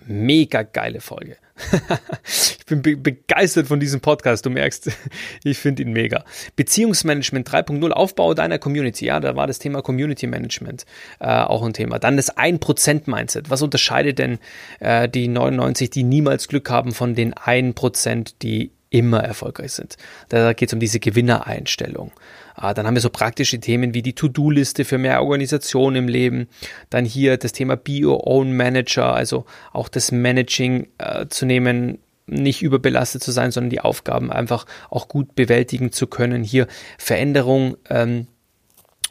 Mega 0.06 0.62
geile 0.62 1.00
Folge. 1.00 1.36
ich 2.24 2.66
bin 2.66 2.82
be 2.82 2.96
begeistert 2.96 3.68
von 3.68 3.78
diesem 3.78 4.00
Podcast. 4.00 4.44
Du 4.44 4.50
merkst, 4.50 4.90
ich 5.44 5.58
finde 5.58 5.82
ihn 5.82 5.92
mega. 5.92 6.24
Beziehungsmanagement 6.56 7.48
3.0, 7.48 7.90
Aufbau 7.90 8.34
deiner 8.34 8.58
Community. 8.58 9.06
Ja, 9.06 9.20
da 9.20 9.36
war 9.36 9.46
das 9.46 9.58
Thema 9.58 9.82
Community 9.82 10.26
Management 10.26 10.84
äh, 11.20 11.26
auch 11.26 11.62
ein 11.62 11.72
Thema. 11.72 11.98
Dann 11.98 12.16
das 12.16 12.36
1%-Mindset. 12.36 13.50
Was 13.50 13.62
unterscheidet 13.62 14.18
denn 14.18 14.38
äh, 14.80 15.08
die 15.08 15.28
99, 15.28 15.90
die 15.90 16.02
niemals 16.02 16.48
Glück 16.48 16.70
haben, 16.70 16.92
von 16.92 17.14
den 17.14 17.34
1%, 17.34 18.34
die 18.42 18.72
immer 18.94 19.22
erfolgreich 19.22 19.72
sind? 19.72 19.96
Da 20.28 20.52
geht 20.52 20.68
es 20.68 20.72
um 20.72 20.80
diese 20.80 21.00
Gewinnereinstellung. 21.00 22.12
Ah, 22.54 22.72
dann 22.72 22.86
haben 22.86 22.94
wir 22.94 23.00
so 23.00 23.10
praktische 23.10 23.58
Themen 23.58 23.94
wie 23.94 24.02
die 24.02 24.14
To-Do-Liste 24.14 24.84
für 24.84 24.96
mehr 24.96 25.20
Organisation 25.20 25.96
im 25.96 26.06
Leben. 26.06 26.48
Dann 26.88 27.04
hier 27.04 27.36
das 27.36 27.52
Thema 27.52 27.76
Be 27.76 28.04
Your 28.04 28.26
Own 28.26 28.56
Manager, 28.56 29.12
also 29.12 29.44
auch 29.72 29.88
das 29.88 30.12
Managing 30.12 30.86
äh, 30.98 31.26
zu 31.26 31.46
nehmen, 31.46 31.98
nicht 32.26 32.62
überbelastet 32.62 33.22
zu 33.22 33.32
sein, 33.32 33.50
sondern 33.50 33.70
die 33.70 33.80
Aufgaben 33.80 34.30
einfach 34.30 34.66
auch 34.88 35.08
gut 35.08 35.34
bewältigen 35.34 35.92
zu 35.92 36.06
können. 36.06 36.44
Hier 36.44 36.68
Veränderung 36.96 37.76
ähm, 37.90 38.28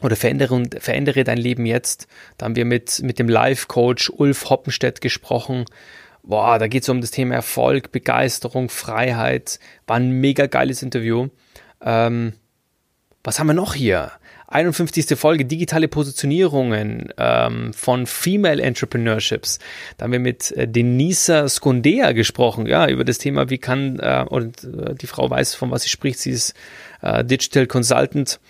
oder 0.00 0.16
Veränderung, 0.16 0.68
verändere 0.80 1.22
dein 1.22 1.38
Leben 1.38 1.66
jetzt. 1.66 2.08
Da 2.38 2.46
haben 2.46 2.56
wir 2.56 2.64
mit, 2.64 3.02
mit 3.02 3.18
dem 3.18 3.28
Life-Coach 3.28 4.10
Ulf 4.16 4.48
Hoppenstedt 4.50 5.00
gesprochen 5.00 5.66
Boah, 6.26 6.58
da 6.58 6.68
geht 6.68 6.84
es 6.84 6.88
um 6.88 7.02
das 7.02 7.10
Thema 7.10 7.34
Erfolg, 7.34 7.92
Begeisterung, 7.92 8.70
Freiheit. 8.70 9.58
War 9.86 9.96
ein 9.96 10.10
mega 10.10 10.46
geiles 10.46 10.82
Interview. 10.82 11.28
Ähm, 11.82 12.32
was 13.22 13.38
haben 13.38 13.46
wir 13.46 13.54
noch 13.54 13.74
hier? 13.74 14.10
51. 14.48 15.18
Folge 15.18 15.44
digitale 15.44 15.86
Positionierungen 15.86 17.12
ähm, 17.18 17.74
von 17.74 18.06
Female 18.06 18.62
Entrepreneurships. 18.62 19.58
Da 19.96 20.04
haben 20.04 20.12
wir 20.12 20.18
mit 20.18 20.50
äh, 20.52 20.66
Denisa 20.66 21.46
Skondea 21.46 22.12
gesprochen, 22.12 22.66
ja, 22.66 22.88
über 22.88 23.04
das 23.04 23.18
Thema, 23.18 23.50
wie 23.50 23.58
kann, 23.58 23.98
äh, 23.98 24.24
und 24.26 24.64
äh, 24.64 24.94
die 24.94 25.06
Frau 25.06 25.28
weiß, 25.28 25.54
von 25.54 25.70
was 25.70 25.82
sie 25.82 25.90
spricht, 25.90 26.20
sie 26.20 26.30
ist 26.30 26.54
äh, 27.02 27.22
Digital 27.22 27.66
Consultant 27.66 28.40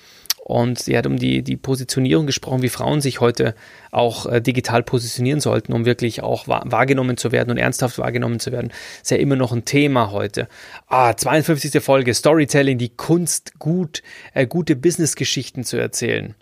und 0.44 0.78
sie 0.78 0.96
hat 0.98 1.06
um 1.06 1.16
die, 1.16 1.42
die 1.42 1.56
Positionierung 1.56 2.26
gesprochen, 2.26 2.60
wie 2.60 2.68
Frauen 2.68 3.00
sich 3.00 3.22
heute 3.22 3.54
auch 3.90 4.26
äh, 4.26 4.42
digital 4.42 4.82
positionieren 4.82 5.40
sollten, 5.40 5.72
um 5.72 5.86
wirklich 5.86 6.22
auch 6.22 6.46
wahrgenommen 6.46 7.16
zu 7.16 7.32
werden 7.32 7.50
und 7.50 7.56
ernsthaft 7.56 7.96
wahrgenommen 7.96 8.40
zu 8.40 8.52
werden. 8.52 8.70
Ist 9.00 9.10
ja 9.10 9.16
immer 9.16 9.36
noch 9.36 9.52
ein 9.52 9.64
Thema 9.64 10.10
heute. 10.10 10.46
Ah, 10.86 11.16
52. 11.16 11.82
Folge, 11.82 12.12
Storytelling, 12.12 12.76
die 12.76 12.90
Kunst, 12.90 13.58
gut, 13.58 14.02
äh, 14.34 14.46
gute 14.46 14.76
Business-Geschichten 14.76 15.64
zu 15.64 15.78
erzählen. 15.78 16.34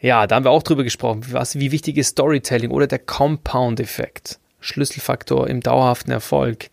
Ja, 0.00 0.28
da 0.28 0.36
haben 0.36 0.44
wir 0.44 0.52
auch 0.52 0.62
drüber 0.62 0.84
gesprochen, 0.84 1.24
was, 1.32 1.58
wie 1.58 1.72
wichtig 1.72 1.96
ist 1.96 2.10
Storytelling 2.10 2.70
oder 2.70 2.86
der 2.86 3.00
Compound-Effekt, 3.00 4.38
Schlüsselfaktor 4.60 5.48
im 5.48 5.60
dauerhaften 5.60 6.12
Erfolg. 6.12 6.70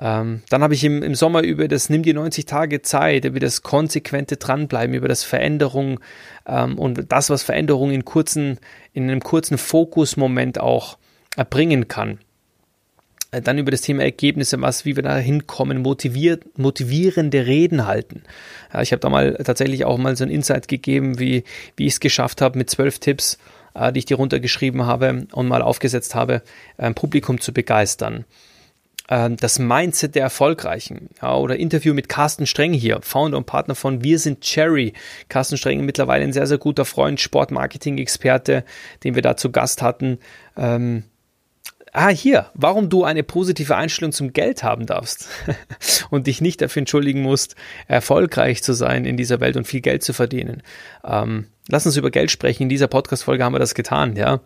Ähm, 0.00 0.42
dann 0.48 0.62
habe 0.62 0.74
ich 0.74 0.84
im, 0.84 1.02
im 1.02 1.14
Sommer 1.14 1.42
über 1.42 1.68
das 1.68 1.90
Nimm 1.90 2.02
dir 2.02 2.14
90 2.14 2.46
Tage 2.46 2.82
Zeit, 2.82 3.24
über 3.24 3.40
das 3.40 3.62
konsequente 3.62 4.36
Dranbleiben, 4.36 4.94
über 4.94 5.08
das 5.08 5.22
Veränderung 5.22 6.00
ähm, 6.46 6.78
und 6.78 7.12
das, 7.12 7.28
was 7.28 7.42
Veränderung 7.42 7.90
in 7.90 8.04
kurzen, 8.04 8.58
in 8.92 9.04
einem 9.04 9.20
kurzen 9.20 9.58
Fokusmoment 9.58 10.58
auch 10.58 10.96
erbringen 11.36 11.88
kann. 11.88 12.18
Äh, 13.32 13.42
dann 13.42 13.58
über 13.58 13.70
das 13.70 13.82
Thema 13.82 14.02
Ergebnisse, 14.02 14.60
was, 14.60 14.84
wie 14.84 14.96
wir 14.96 15.02
da 15.02 15.16
hinkommen, 15.16 15.82
motiviert, 15.82 16.58
motivierende 16.58 17.46
Reden 17.46 17.86
halten. 17.86 18.22
Ja, 18.72 18.80
ich 18.80 18.92
habe 18.92 19.00
da 19.00 19.10
mal 19.10 19.34
tatsächlich 19.44 19.84
auch 19.84 19.98
mal 19.98 20.16
so 20.16 20.24
ein 20.24 20.30
Insight 20.30 20.68
gegeben, 20.68 21.18
wie, 21.18 21.44
wie 21.76 21.86
ich 21.86 21.94
es 21.94 22.00
geschafft 22.00 22.40
habe, 22.40 22.56
mit 22.56 22.70
zwölf 22.70 22.98
Tipps, 22.98 23.36
äh, 23.74 23.92
die 23.92 23.98
ich 23.98 24.04
dir 24.06 24.16
runtergeschrieben 24.16 24.86
habe 24.86 25.26
und 25.32 25.48
mal 25.48 25.60
aufgesetzt 25.60 26.14
habe, 26.14 26.42
ein 26.78 26.94
Publikum 26.94 27.40
zu 27.40 27.52
begeistern. 27.52 28.24
Ähm, 29.12 29.36
das 29.36 29.58
Mindset 29.58 30.14
der 30.14 30.22
Erfolgreichen. 30.22 31.10
Ja, 31.20 31.36
oder 31.36 31.56
Interview 31.56 31.92
mit 31.92 32.08
Carsten 32.08 32.46
Streng 32.46 32.72
hier, 32.72 33.00
Founder 33.02 33.36
und 33.36 33.44
Partner 33.44 33.74
von 33.74 34.02
Wir 34.02 34.18
sind 34.18 34.40
Cherry. 34.40 34.94
Carsten 35.28 35.58
Streng 35.58 35.84
mittlerweile 35.84 36.24
ein 36.24 36.32
sehr, 36.32 36.46
sehr 36.46 36.56
guter 36.56 36.86
Freund, 36.86 37.20
Sportmarketing-Experte, 37.20 38.64
den 39.04 39.14
wir 39.14 39.20
da 39.20 39.36
zu 39.36 39.52
Gast 39.52 39.82
hatten. 39.82 40.18
Ähm, 40.56 41.04
Ah, 41.94 42.08
hier, 42.08 42.46
warum 42.54 42.88
du 42.88 43.04
eine 43.04 43.22
positive 43.22 43.76
Einstellung 43.76 44.12
zum 44.12 44.32
Geld 44.32 44.62
haben 44.62 44.86
darfst 44.86 45.28
und 46.10 46.26
dich 46.26 46.40
nicht 46.40 46.62
dafür 46.62 46.80
entschuldigen 46.80 47.20
musst, 47.20 47.54
erfolgreich 47.86 48.62
zu 48.62 48.72
sein 48.72 49.04
in 49.04 49.18
dieser 49.18 49.40
Welt 49.40 49.58
und 49.58 49.66
viel 49.66 49.82
Geld 49.82 50.02
zu 50.02 50.14
verdienen. 50.14 50.62
Ähm, 51.04 51.48
lass 51.68 51.84
uns 51.84 51.98
über 51.98 52.10
Geld 52.10 52.30
sprechen. 52.30 52.62
In 52.62 52.68
dieser 52.70 52.86
Podcast-Folge 52.86 53.44
haben 53.44 53.52
wir 53.52 53.58
das 53.58 53.74
getan, 53.74 54.16
ja 54.16 54.40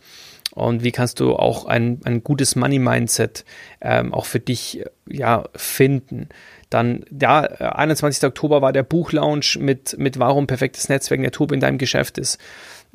und 0.53 0.85
wie 0.85 0.93
kannst 0.93 1.21
du 1.21 1.35
auch 1.35 1.67
ein, 1.67 2.01
ein 2.05 2.25
gutes 2.25 2.57
Money-Mindset 2.57 3.45
ähm, 3.81 4.15
auch 4.15 4.25
für 4.25 4.41
dich 4.41 4.85
ja, 5.07 5.45
finden. 5.55 6.29
Dann, 6.71 7.05
ja, 7.21 7.43
21. 7.43 8.25
Oktober 8.25 8.63
war 8.63 8.73
der 8.73 8.83
Buchlaunch 8.83 9.59
mit, 9.59 9.99
mit 9.99 10.19
Warum 10.19 10.47
perfektes 10.47 10.89
Netzwerk 10.89 11.21
der 11.21 11.31
Turbo 11.31 11.55
in 11.55 11.61
deinem 11.61 11.79
Geschäft 11.79 12.19
ist. 12.19 12.39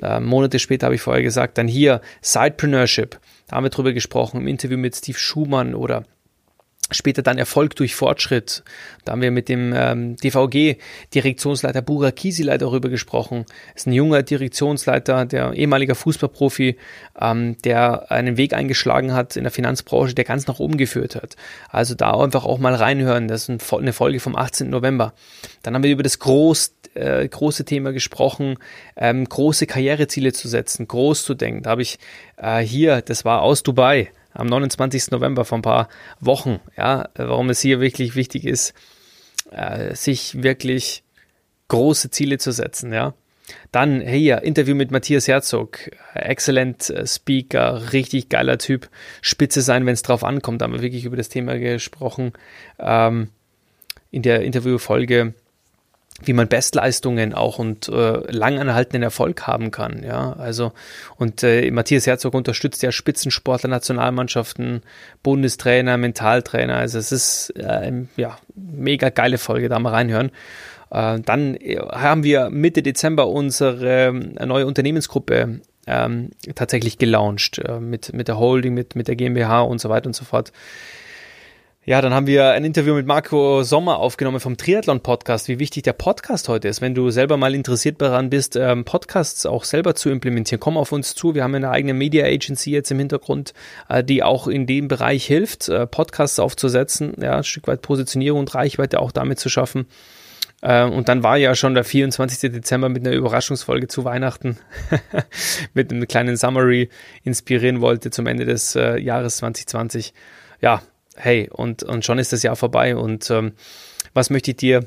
Äh, 0.01 0.19
Monate 0.19 0.59
später 0.59 0.87
habe 0.87 0.95
ich 0.95 1.01
vorher 1.01 1.23
gesagt, 1.23 1.57
dann 1.57 1.67
hier 1.67 2.01
Sidepreneurship, 2.21 3.19
da 3.47 3.55
haben 3.55 3.63
wir 3.63 3.69
drüber 3.69 3.93
gesprochen 3.93 4.41
im 4.41 4.47
Interview 4.47 4.77
mit 4.77 4.95
Steve 4.95 5.17
Schumann 5.17 5.75
oder 5.75 6.03
Später 6.91 7.21
dann 7.21 7.37
Erfolg 7.37 7.75
durch 7.75 7.95
Fortschritt. 7.95 8.63
Da 9.05 9.13
haben 9.13 9.21
wir 9.21 9.31
mit 9.31 9.49
dem 9.49 9.73
ähm, 9.75 10.17
DVG-Direktionsleiter 10.17 11.81
Bura 11.81 12.11
Kisila 12.11 12.57
darüber 12.57 12.89
gesprochen. 12.89 13.45
Ist 13.75 13.87
ein 13.87 13.93
junger 13.93 14.23
Direktionsleiter, 14.23 15.25
der 15.25 15.53
ehemaliger 15.53 15.95
Fußballprofi, 15.95 16.77
ähm, 17.19 17.57
der 17.63 18.11
einen 18.11 18.37
Weg 18.37 18.53
eingeschlagen 18.53 19.13
hat 19.13 19.37
in 19.37 19.43
der 19.43 19.51
Finanzbranche, 19.51 20.13
der 20.13 20.25
ganz 20.25 20.47
nach 20.47 20.59
oben 20.59 20.77
geführt 20.77 21.15
hat. 21.15 21.35
Also 21.69 21.95
da 21.95 22.11
einfach 22.11 22.45
auch 22.45 22.59
mal 22.59 22.75
reinhören. 22.75 23.27
Das 23.27 23.47
ist 23.47 23.73
eine 23.73 23.93
Folge 23.93 24.19
vom 24.19 24.35
18. 24.35 24.69
November. 24.69 25.13
Dann 25.63 25.73
haben 25.73 25.83
wir 25.83 25.91
über 25.91 26.03
das 26.03 26.19
groß, 26.19 26.75
äh, 26.93 27.27
große 27.27 27.65
Thema 27.65 27.93
gesprochen, 27.93 28.57
ähm, 28.97 29.25
große 29.25 29.65
Karriereziele 29.65 30.33
zu 30.33 30.47
setzen, 30.47 30.87
groß 30.87 31.23
zu 31.23 31.33
denken. 31.33 31.63
Da 31.63 31.71
habe 31.71 31.81
ich 31.81 31.99
äh, 32.37 32.59
hier, 32.59 33.01
das 33.01 33.25
war 33.25 33.41
aus 33.41 33.63
Dubai 33.63 34.11
am 34.33 34.47
29. 34.47 35.11
November 35.11 35.45
vor 35.45 35.59
ein 35.59 35.63
paar 35.63 35.89
Wochen, 36.19 36.59
ja, 36.77 37.09
warum 37.15 37.49
es 37.49 37.61
hier 37.61 37.79
wirklich 37.79 38.15
wichtig 38.15 38.45
ist, 38.45 38.73
äh, 39.51 39.95
sich 39.95 40.43
wirklich 40.43 41.03
große 41.67 42.09
Ziele 42.11 42.37
zu 42.37 42.51
setzen, 42.51 42.93
ja. 42.93 43.13
Dann 43.71 44.01
hier, 44.01 44.43
Interview 44.43 44.75
mit 44.75 44.91
Matthias 44.91 45.27
Herzog, 45.27 45.91
exzellent 46.13 46.89
äh, 46.89 47.05
Speaker, 47.05 47.91
richtig 47.93 48.29
geiler 48.29 48.57
Typ, 48.57 48.89
spitze 49.21 49.61
sein, 49.61 49.85
wenn 49.85 49.93
es 49.93 50.03
drauf 50.03 50.23
ankommt, 50.23 50.61
da 50.61 50.65
haben 50.65 50.73
wir 50.73 50.81
wirklich 50.81 51.05
über 51.05 51.17
das 51.17 51.29
Thema 51.29 51.57
gesprochen. 51.57 52.33
Ähm, 52.79 53.29
in 54.11 54.21
der 54.21 54.41
Interviewfolge 54.43 55.33
wie 56.25 56.33
man 56.33 56.47
Bestleistungen 56.47 57.33
auch 57.33 57.59
und 57.59 57.87
äh, 57.87 58.31
langanhaltenden 58.31 59.03
Erfolg 59.03 59.47
haben 59.47 59.71
kann. 59.71 60.03
Ja, 60.03 60.33
also 60.33 60.71
und 61.17 61.43
äh, 61.43 61.69
Matthias 61.71 62.07
Herzog 62.07 62.33
unterstützt 62.33 62.83
ja 62.83 62.91
Spitzensportler, 62.91 63.69
Nationalmannschaften, 63.69 64.81
Bundestrainer, 65.23 65.97
Mentaltrainer. 65.97 66.75
Also 66.75 66.99
es 66.99 67.11
ist 67.11 67.49
äh, 67.57 67.91
ja 68.17 68.37
mega 68.55 69.09
geile 69.09 69.37
Folge, 69.37 69.69
da 69.69 69.79
mal 69.79 69.91
reinhören. 69.91 70.31
Äh, 70.91 71.19
dann 71.21 71.55
äh, 71.55 71.77
haben 71.77 72.23
wir 72.23 72.49
Mitte 72.49 72.83
Dezember 72.83 73.27
unsere 73.27 74.07
äh, 74.07 74.45
neue 74.45 74.67
Unternehmensgruppe 74.67 75.61
ähm, 75.87 76.29
tatsächlich 76.55 76.97
gelauncht 76.97 77.57
äh, 77.59 77.79
mit 77.79 78.13
mit 78.13 78.27
der 78.27 78.37
Holding, 78.37 78.73
mit 78.73 78.95
mit 78.95 79.07
der 79.07 79.15
GmbH 79.15 79.61
und 79.61 79.81
so 79.81 79.89
weiter 79.89 80.07
und 80.07 80.15
so 80.15 80.25
fort. 80.25 80.51
Ja, 81.83 81.99
dann 81.99 82.13
haben 82.13 82.27
wir 82.27 82.51
ein 82.51 82.63
Interview 82.63 82.93
mit 82.93 83.07
Marco 83.07 83.63
Sommer 83.63 83.97
aufgenommen 83.97 84.39
vom 84.39 84.55
Triathlon-Podcast, 84.55 85.47
wie 85.47 85.57
wichtig 85.57 85.81
der 85.81 85.93
Podcast 85.93 86.47
heute 86.47 86.67
ist. 86.67 86.79
Wenn 86.79 86.93
du 86.93 87.09
selber 87.09 87.37
mal 87.37 87.55
interessiert 87.55 87.99
daran 87.99 88.29
bist, 88.29 88.55
ähm, 88.55 88.85
Podcasts 88.85 89.47
auch 89.47 89.63
selber 89.63 89.95
zu 89.95 90.11
implementieren, 90.11 90.59
komm 90.59 90.77
auf 90.77 90.91
uns 90.91 91.15
zu. 91.15 91.33
Wir 91.33 91.43
haben 91.43 91.55
eine 91.55 91.71
eigene 91.71 91.95
Media 91.95 92.27
Agency 92.27 92.69
jetzt 92.69 92.91
im 92.91 92.99
Hintergrund, 92.99 93.55
äh, 93.89 94.03
die 94.03 94.21
auch 94.21 94.47
in 94.47 94.67
dem 94.67 94.89
Bereich 94.89 95.25
hilft, 95.25 95.69
äh, 95.69 95.87
Podcasts 95.87 96.37
aufzusetzen, 96.37 97.15
ja, 97.19 97.37
ein 97.37 97.43
Stück 97.43 97.65
weit 97.65 97.81
Positionierung 97.81 98.41
und 98.41 98.53
Reichweite 98.53 98.99
auch 98.99 99.11
damit 99.11 99.39
zu 99.39 99.49
schaffen. 99.49 99.87
Äh, 100.61 100.83
und 100.83 101.09
dann 101.09 101.23
war 101.23 101.37
ja 101.37 101.55
schon 101.55 101.73
der 101.73 101.83
24. 101.83 102.51
Dezember 102.51 102.89
mit 102.89 103.07
einer 103.07 103.15
Überraschungsfolge 103.15 103.87
zu 103.87 104.05
Weihnachten, 104.05 104.59
mit 105.73 105.91
einem 105.91 106.07
kleinen 106.07 106.37
Summary 106.37 106.89
inspirieren 107.23 107.81
wollte 107.81 108.11
zum 108.11 108.27
Ende 108.27 108.45
des 108.45 108.75
Jahres 108.75 109.37
2020. 109.37 110.13
Ja, 110.61 110.83
hey, 111.15 111.49
und, 111.51 111.83
und 111.83 112.05
schon 112.05 112.19
ist 112.19 112.33
das 112.33 112.43
Jahr 112.43 112.55
vorbei. 112.55 112.95
Und 112.95 113.29
ähm, 113.29 113.53
was 114.13 114.29
möchte 114.29 114.51
ich 114.51 114.57
dir 114.57 114.85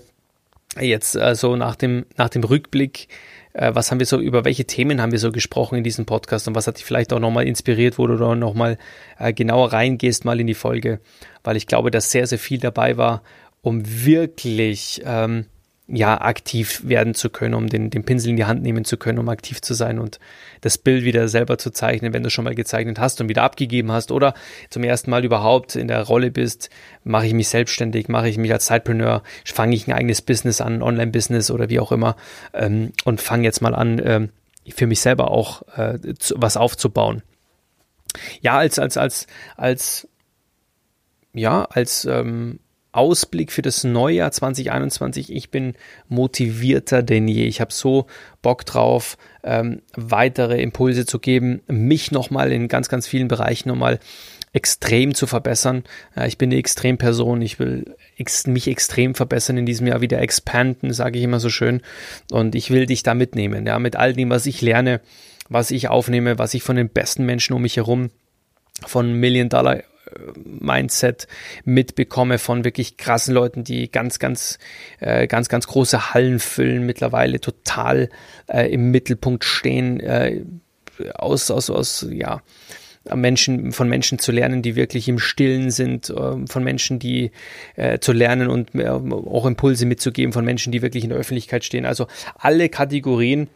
jetzt 0.80 1.14
äh, 1.14 1.34
so 1.34 1.56
nach 1.56 1.76
dem, 1.76 2.06
nach 2.16 2.28
dem 2.28 2.44
Rückblick, 2.44 3.08
äh, 3.52 3.74
was 3.74 3.90
haben 3.90 4.00
wir 4.00 4.06
so, 4.06 4.18
über 4.18 4.44
welche 4.44 4.64
Themen 4.64 5.00
haben 5.00 5.12
wir 5.12 5.18
so 5.18 5.32
gesprochen 5.32 5.78
in 5.78 5.84
diesem 5.84 6.06
Podcast 6.06 6.48
und 6.48 6.54
was 6.54 6.66
hat 6.66 6.78
dich 6.78 6.84
vielleicht 6.84 7.12
auch 7.12 7.20
nochmal 7.20 7.46
inspiriert, 7.46 7.98
wo 7.98 8.06
du 8.06 8.16
da 8.16 8.34
nochmal 8.34 8.78
äh, 9.18 9.32
genauer 9.32 9.72
reingehst, 9.72 10.24
mal 10.24 10.40
in 10.40 10.46
die 10.46 10.54
Folge, 10.54 11.00
weil 11.42 11.56
ich 11.56 11.66
glaube, 11.66 11.90
dass 11.90 12.10
sehr, 12.10 12.26
sehr 12.26 12.38
viel 12.38 12.58
dabei 12.58 12.96
war, 12.96 13.22
um 13.62 13.82
wirklich 13.84 15.02
ähm, 15.04 15.46
ja, 15.86 16.18
aktiv 16.20 16.80
werden 16.84 17.14
zu 17.14 17.28
können, 17.28 17.52
um 17.52 17.68
den, 17.68 17.90
den 17.90 18.04
Pinsel 18.04 18.30
in 18.30 18.36
die 18.36 18.46
Hand 18.46 18.62
nehmen 18.62 18.86
zu 18.86 18.96
können, 18.96 19.18
um 19.18 19.28
aktiv 19.28 19.60
zu 19.60 19.74
sein 19.74 19.98
und 19.98 20.18
das 20.62 20.78
Bild 20.78 21.04
wieder 21.04 21.28
selber 21.28 21.58
zu 21.58 21.70
zeichnen, 21.70 22.14
wenn 22.14 22.22
du 22.22 22.30
schon 22.30 22.44
mal 22.44 22.54
gezeichnet 22.54 22.98
hast 22.98 23.20
und 23.20 23.28
wieder 23.28 23.42
abgegeben 23.42 23.92
hast 23.92 24.10
oder 24.10 24.32
zum 24.70 24.82
ersten 24.82 25.10
Mal 25.10 25.26
überhaupt 25.26 25.76
in 25.76 25.88
der 25.88 26.02
Rolle 26.02 26.30
bist, 26.30 26.70
mache 27.04 27.26
ich 27.26 27.34
mich 27.34 27.48
selbstständig, 27.48 28.08
mache 28.08 28.30
ich 28.30 28.38
mich 28.38 28.50
als 28.50 28.66
Sidepreneur, 28.66 29.22
fange 29.44 29.76
ich 29.76 29.86
ein 29.86 29.92
eigenes 29.92 30.22
Business 30.22 30.62
an, 30.62 30.82
Online-Business 30.82 31.50
oder 31.50 31.68
wie 31.68 31.80
auch 31.80 31.92
immer 31.92 32.16
ähm, 32.54 32.92
und 33.04 33.20
fange 33.20 33.44
jetzt 33.44 33.60
mal 33.60 33.74
an, 33.74 34.00
ähm, 34.02 34.30
für 34.74 34.86
mich 34.86 35.00
selber 35.00 35.30
auch 35.30 35.62
äh, 35.76 35.98
zu, 36.18 36.34
was 36.38 36.56
aufzubauen. 36.56 37.22
Ja, 38.40 38.56
als, 38.56 38.78
als, 38.78 38.96
als, 38.96 39.26
als, 39.56 40.08
ja, 41.34 41.64
als 41.64 42.06
ähm, 42.06 42.60
Ausblick 42.94 43.50
für 43.50 43.62
das 43.62 43.82
Neujahr 43.84 44.30
2021. 44.30 45.32
Ich 45.32 45.50
bin 45.50 45.74
motivierter 46.08 47.02
denn 47.02 47.26
je. 47.26 47.46
Ich 47.46 47.60
habe 47.60 47.72
so 47.72 48.06
Bock 48.40 48.64
drauf, 48.64 49.18
ähm, 49.42 49.82
weitere 49.94 50.62
Impulse 50.62 51.04
zu 51.04 51.18
geben, 51.18 51.60
mich 51.66 52.12
nochmal 52.12 52.52
in 52.52 52.68
ganz, 52.68 52.88
ganz 52.88 53.08
vielen 53.08 53.28
Bereichen 53.28 53.68
nochmal 53.68 53.98
extrem 54.52 55.14
zu 55.14 55.26
verbessern. 55.26 55.82
Ja, 56.14 56.26
ich 56.26 56.38
bin 56.38 56.50
eine 56.50 56.60
Extremperson. 56.60 57.42
Ich 57.42 57.58
will 57.58 57.96
ex 58.16 58.46
mich 58.46 58.68
extrem 58.68 59.16
verbessern 59.16 59.56
in 59.56 59.66
diesem 59.66 59.88
Jahr 59.88 60.00
wieder 60.00 60.20
expanden, 60.20 60.92
sage 60.92 61.18
ich 61.18 61.24
immer 61.24 61.40
so 61.40 61.50
schön. 61.50 61.82
Und 62.30 62.54
ich 62.54 62.70
will 62.70 62.86
dich 62.86 63.02
da 63.02 63.14
mitnehmen, 63.14 63.66
ja, 63.66 63.78
mit 63.80 63.96
all 63.96 64.12
dem, 64.12 64.30
was 64.30 64.46
ich 64.46 64.62
lerne, 64.62 65.00
was 65.48 65.72
ich 65.72 65.88
aufnehme, 65.88 66.38
was 66.38 66.54
ich 66.54 66.62
von 66.62 66.76
den 66.76 66.88
besten 66.88 67.26
Menschen 67.26 67.54
um 67.54 67.62
mich 67.62 67.76
herum 67.76 68.10
von 68.86 69.12
Million 69.12 69.48
Dollar 69.48 69.82
Mindset 70.44 71.26
mitbekomme 71.64 72.38
von 72.38 72.64
wirklich 72.64 72.96
krassen 72.96 73.34
Leuten, 73.34 73.64
die 73.64 73.90
ganz, 73.90 74.18
ganz, 74.18 74.58
äh, 75.00 75.26
ganz, 75.26 75.48
ganz 75.48 75.66
große 75.66 76.14
Hallen 76.14 76.38
füllen, 76.38 76.86
mittlerweile 76.86 77.40
total 77.40 78.08
äh, 78.46 78.72
im 78.72 78.90
Mittelpunkt 78.90 79.44
stehen, 79.44 80.00
äh, 80.00 80.42
aus, 81.14 81.50
aus, 81.50 81.70
aus, 81.70 82.06
ja, 82.10 82.42
Menschen, 83.14 83.72
von 83.72 83.88
Menschen 83.88 84.18
zu 84.18 84.32
lernen, 84.32 84.62
die 84.62 84.76
wirklich 84.76 85.08
im 85.08 85.18
Stillen 85.18 85.70
sind, 85.70 86.10
äh, 86.10 86.46
von 86.46 86.64
Menschen, 86.64 86.98
die 86.98 87.32
äh, 87.76 87.98
zu 87.98 88.12
lernen 88.12 88.48
und 88.48 88.74
äh, 88.74 88.88
auch 88.88 89.46
Impulse 89.46 89.86
mitzugeben, 89.86 90.32
von 90.32 90.44
Menschen, 90.44 90.72
die 90.72 90.82
wirklich 90.82 91.04
in 91.04 91.10
der 91.10 91.18
Öffentlichkeit 91.18 91.64
stehen. 91.64 91.84
Also 91.84 92.06
alle 92.36 92.68
Kategorien. 92.68 93.48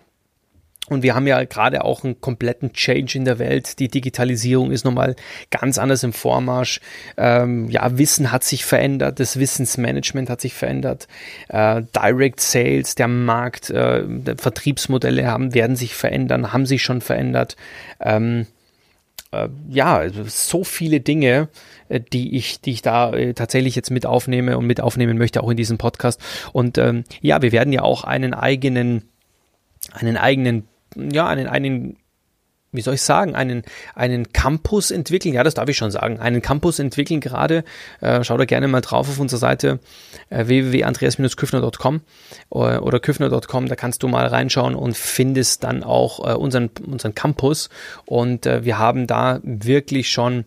Und 0.91 1.03
wir 1.03 1.15
haben 1.15 1.27
ja 1.27 1.43
gerade 1.45 1.85
auch 1.85 2.05
einen 2.05 2.21
kompletten 2.21 2.73
Change 2.73 3.19
in 3.19 3.25
der 3.25 3.39
Welt. 3.39 3.79
Die 3.79 3.89
Digitalisierung 3.89 4.71
ist 4.71 4.85
nochmal 4.85 5.17
ganz 5.51 5.79
anders 5.79 6.03
im 6.03 6.13
Vormarsch. 6.13 6.81
Ähm, 7.17 7.69
ja, 7.71 7.99
Wissen 7.99 8.33
hat 8.33 8.45
sich 8.45 8.65
verändert, 8.65 9.21
das 9.21 9.39
Wissensmanagement 9.39 10.31
hat 10.31 10.41
sich 10.41 10.55
verändert. 10.55 11.09
Äh, 11.49 11.83
Direct 11.95 12.41
Sales, 12.41 12.95
der 12.95 13.09
Markt, 13.09 13.71
äh, 13.71 14.05
Vertriebsmodelle 14.37 15.27
haben, 15.27 15.55
werden 15.55 15.77
sich 15.77 15.95
verändern, 15.95 16.53
haben 16.53 16.67
sich 16.67 16.83
schon 16.83 17.01
verändert. 17.01 17.57
Ähm, 18.01 18.47
äh, 19.31 19.49
ja, 19.69 19.97
also 19.99 20.25
so 20.27 20.65
viele 20.65 21.01
Dinge, 21.01 21.49
äh, 21.89 22.01
die 22.01 22.37
ich, 22.37 22.61
die 22.61 22.73
ich 22.73 22.83
da 22.83 23.13
äh, 23.13 23.35
tatsächlich 23.35 23.77
jetzt 23.77 23.91
mit 23.91 24.07
aufnehme 24.07 24.57
und 24.57 24.67
mit 24.67 24.81
aufnehmen 24.81 25.19
möchte, 25.19 25.43
auch 25.43 25.51
in 25.51 25.57
diesem 25.57 25.79
Podcast. 25.79 26.21
Und 26.53 26.79
ähm, 26.79 27.05
ja, 27.21 27.43
wir 27.43 27.53
werden 27.53 27.73
ja 27.73 27.83
auch 27.83 28.05
einen 28.05 28.35
eigenen, 28.35 29.05
einen 29.93 30.17
eigenen, 30.17 30.67
ja, 31.13 31.27
einen, 31.27 31.47
einen 31.47 31.97
wie 32.71 32.83
soll 32.83 32.95
ich 32.95 33.03
sagen, 33.03 33.35
einen, 33.35 33.63
einen 33.95 34.33
Campus 34.33 34.91
entwickeln. 34.91 35.35
Ja, 35.35 35.43
das 35.43 35.55
darf 35.55 35.69
ich 35.69 35.77
schon 35.77 35.91
sagen. 35.91 36.21
Einen 36.21 36.43
Campus 36.43 36.79
entwickeln 36.79 37.21
gerade. 37.21 37.65
Äh, 38.01 38.23
schau 38.25 38.37
da 38.37 38.45
gerne 38.45 38.69
mal 38.69 38.83
drauf 38.83 39.09
auf 39.09 39.19
unserer 39.19 39.39
Seite 39.39 39.81
äh, 40.29 40.47
www.andreas-küffner.com 40.47 42.03
äh, 42.51 42.57
oder 42.57 43.01
küffner.com. 43.01 43.69
Da 43.69 43.77
kannst 43.77 44.03
du 44.03 44.09
mal 44.09 44.27
reinschauen 44.27 44.75
und 44.75 44.97
findest 44.97 45.65
dann 45.65 45.83
auch 45.83 46.29
äh, 46.29 46.35
unseren, 46.35 46.71
unseren 46.87 47.15
Campus. 47.15 47.71
Und 48.05 48.45
äh, 48.45 48.65
wir 48.65 48.79
haben 48.79 49.07
da 49.07 49.41
wirklich 49.43 50.11
schon 50.11 50.45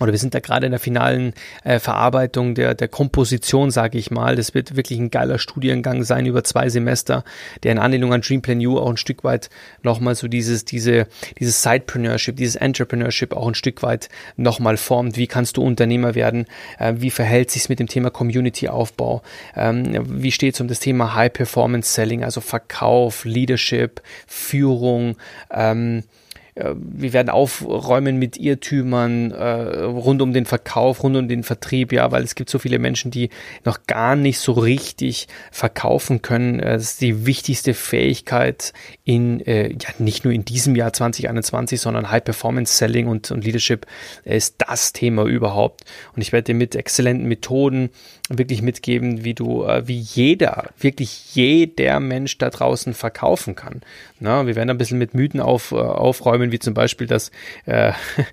oder 0.00 0.12
wir 0.12 0.18
sind 0.18 0.34
da 0.34 0.40
gerade 0.40 0.66
in 0.66 0.72
der 0.72 0.80
finalen 0.80 1.34
äh, 1.62 1.78
Verarbeitung 1.78 2.54
der, 2.54 2.74
der 2.74 2.88
Komposition, 2.88 3.70
sage 3.70 3.98
ich 3.98 4.10
mal. 4.10 4.34
Das 4.34 4.54
wird 4.54 4.76
wirklich 4.76 4.98
ein 4.98 5.10
geiler 5.10 5.38
Studiengang 5.38 6.04
sein 6.04 6.26
über 6.26 6.42
zwei 6.42 6.68
Semester, 6.70 7.22
der 7.62 7.72
in 7.72 7.78
Anlehnung 7.78 8.12
an 8.14 8.22
Dreamplan 8.22 8.64
U 8.66 8.78
auch 8.78 8.88
ein 8.88 8.96
Stück 8.96 9.24
weit 9.24 9.50
nochmal 9.82 10.14
so 10.14 10.26
dieses, 10.26 10.64
diese, 10.64 11.06
dieses 11.38 11.62
Sidepreneurship, 11.62 12.36
dieses 12.36 12.56
Entrepreneurship 12.56 13.34
auch 13.34 13.46
ein 13.46 13.54
Stück 13.54 13.82
weit 13.82 14.08
nochmal 14.36 14.78
formt. 14.78 15.16
Wie 15.16 15.26
kannst 15.26 15.58
du 15.58 15.62
Unternehmer 15.62 16.14
werden? 16.14 16.46
Äh, 16.78 16.94
wie 16.96 17.10
verhält 17.10 17.50
sich's 17.50 17.68
mit 17.68 17.78
dem 17.78 17.86
Thema 17.86 18.10
Community-Aufbau? 18.10 19.22
Ähm, 19.54 20.22
wie 20.22 20.32
steht 20.32 20.54
es 20.54 20.60
um 20.60 20.68
das 20.68 20.80
Thema 20.80 21.14
High-Performance-Selling, 21.14 22.24
also 22.24 22.40
Verkauf, 22.40 23.24
Leadership, 23.24 24.00
Führung? 24.26 25.16
Ähm, 25.50 25.98
äh, 25.98 26.19
wir 26.54 27.12
werden 27.12 27.28
aufräumen 27.28 28.18
mit 28.18 28.36
Irrtümern 28.36 29.30
äh, 29.30 29.82
rund 29.82 30.20
um 30.22 30.32
den 30.32 30.46
Verkauf, 30.46 31.02
rund 31.02 31.16
um 31.16 31.28
den 31.28 31.42
Vertrieb, 31.42 31.92
ja, 31.92 32.10
weil 32.10 32.22
es 32.22 32.34
gibt 32.34 32.50
so 32.50 32.58
viele 32.58 32.78
Menschen, 32.78 33.10
die 33.10 33.30
noch 33.64 33.84
gar 33.86 34.16
nicht 34.16 34.38
so 34.38 34.52
richtig 34.52 35.28
verkaufen 35.52 36.22
können. 36.22 36.60
Äh, 36.60 36.72
das 36.72 36.84
ist 36.84 37.00
die 37.00 37.26
wichtigste 37.26 37.74
Fähigkeit 37.74 38.72
in, 39.04 39.40
äh, 39.46 39.68
ja, 39.68 39.90
nicht 39.98 40.24
nur 40.24 40.32
in 40.32 40.44
diesem 40.44 40.76
Jahr 40.76 40.92
2021, 40.92 41.80
sondern 41.80 42.10
High 42.10 42.24
Performance 42.24 42.76
Selling 42.76 43.06
und, 43.06 43.30
und 43.30 43.44
Leadership 43.44 43.86
ist 44.24 44.56
das 44.58 44.92
Thema 44.92 45.24
überhaupt. 45.24 45.84
Und 46.14 46.22
ich 46.22 46.32
werde 46.32 46.46
dir 46.46 46.54
mit 46.54 46.74
exzellenten 46.74 47.28
Methoden 47.28 47.90
wirklich 48.30 48.62
mitgeben, 48.62 49.24
wie 49.24 49.34
du, 49.34 49.64
äh, 49.64 49.86
wie 49.86 49.98
jeder, 49.98 50.70
wirklich 50.78 51.34
jeder 51.34 51.98
Mensch 51.98 52.38
da 52.38 52.48
draußen 52.48 52.94
verkaufen 52.94 53.56
kann. 53.56 53.82
Na, 54.20 54.46
wir 54.46 54.54
werden 54.54 54.70
ein 54.70 54.78
bisschen 54.78 54.98
mit 54.98 55.14
Mythen 55.14 55.40
auf, 55.40 55.72
äh, 55.72 55.76
aufräumen, 55.76 56.52
wie 56.52 56.60
zum 56.60 56.72
Beispiel, 56.72 57.08
dass, 57.08 57.32
äh, 57.66 57.92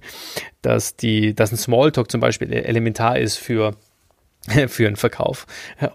dass, 0.62 0.96
die, 0.96 1.34
dass 1.34 1.52
ein 1.52 1.58
Smalltalk 1.58 2.12
zum 2.12 2.22
Beispiel 2.22 2.54
elementar 2.54 3.18
ist 3.18 3.38
für 3.38 3.76
für 4.68 4.88
einen 4.88 4.96
Verkauf. 4.96 5.46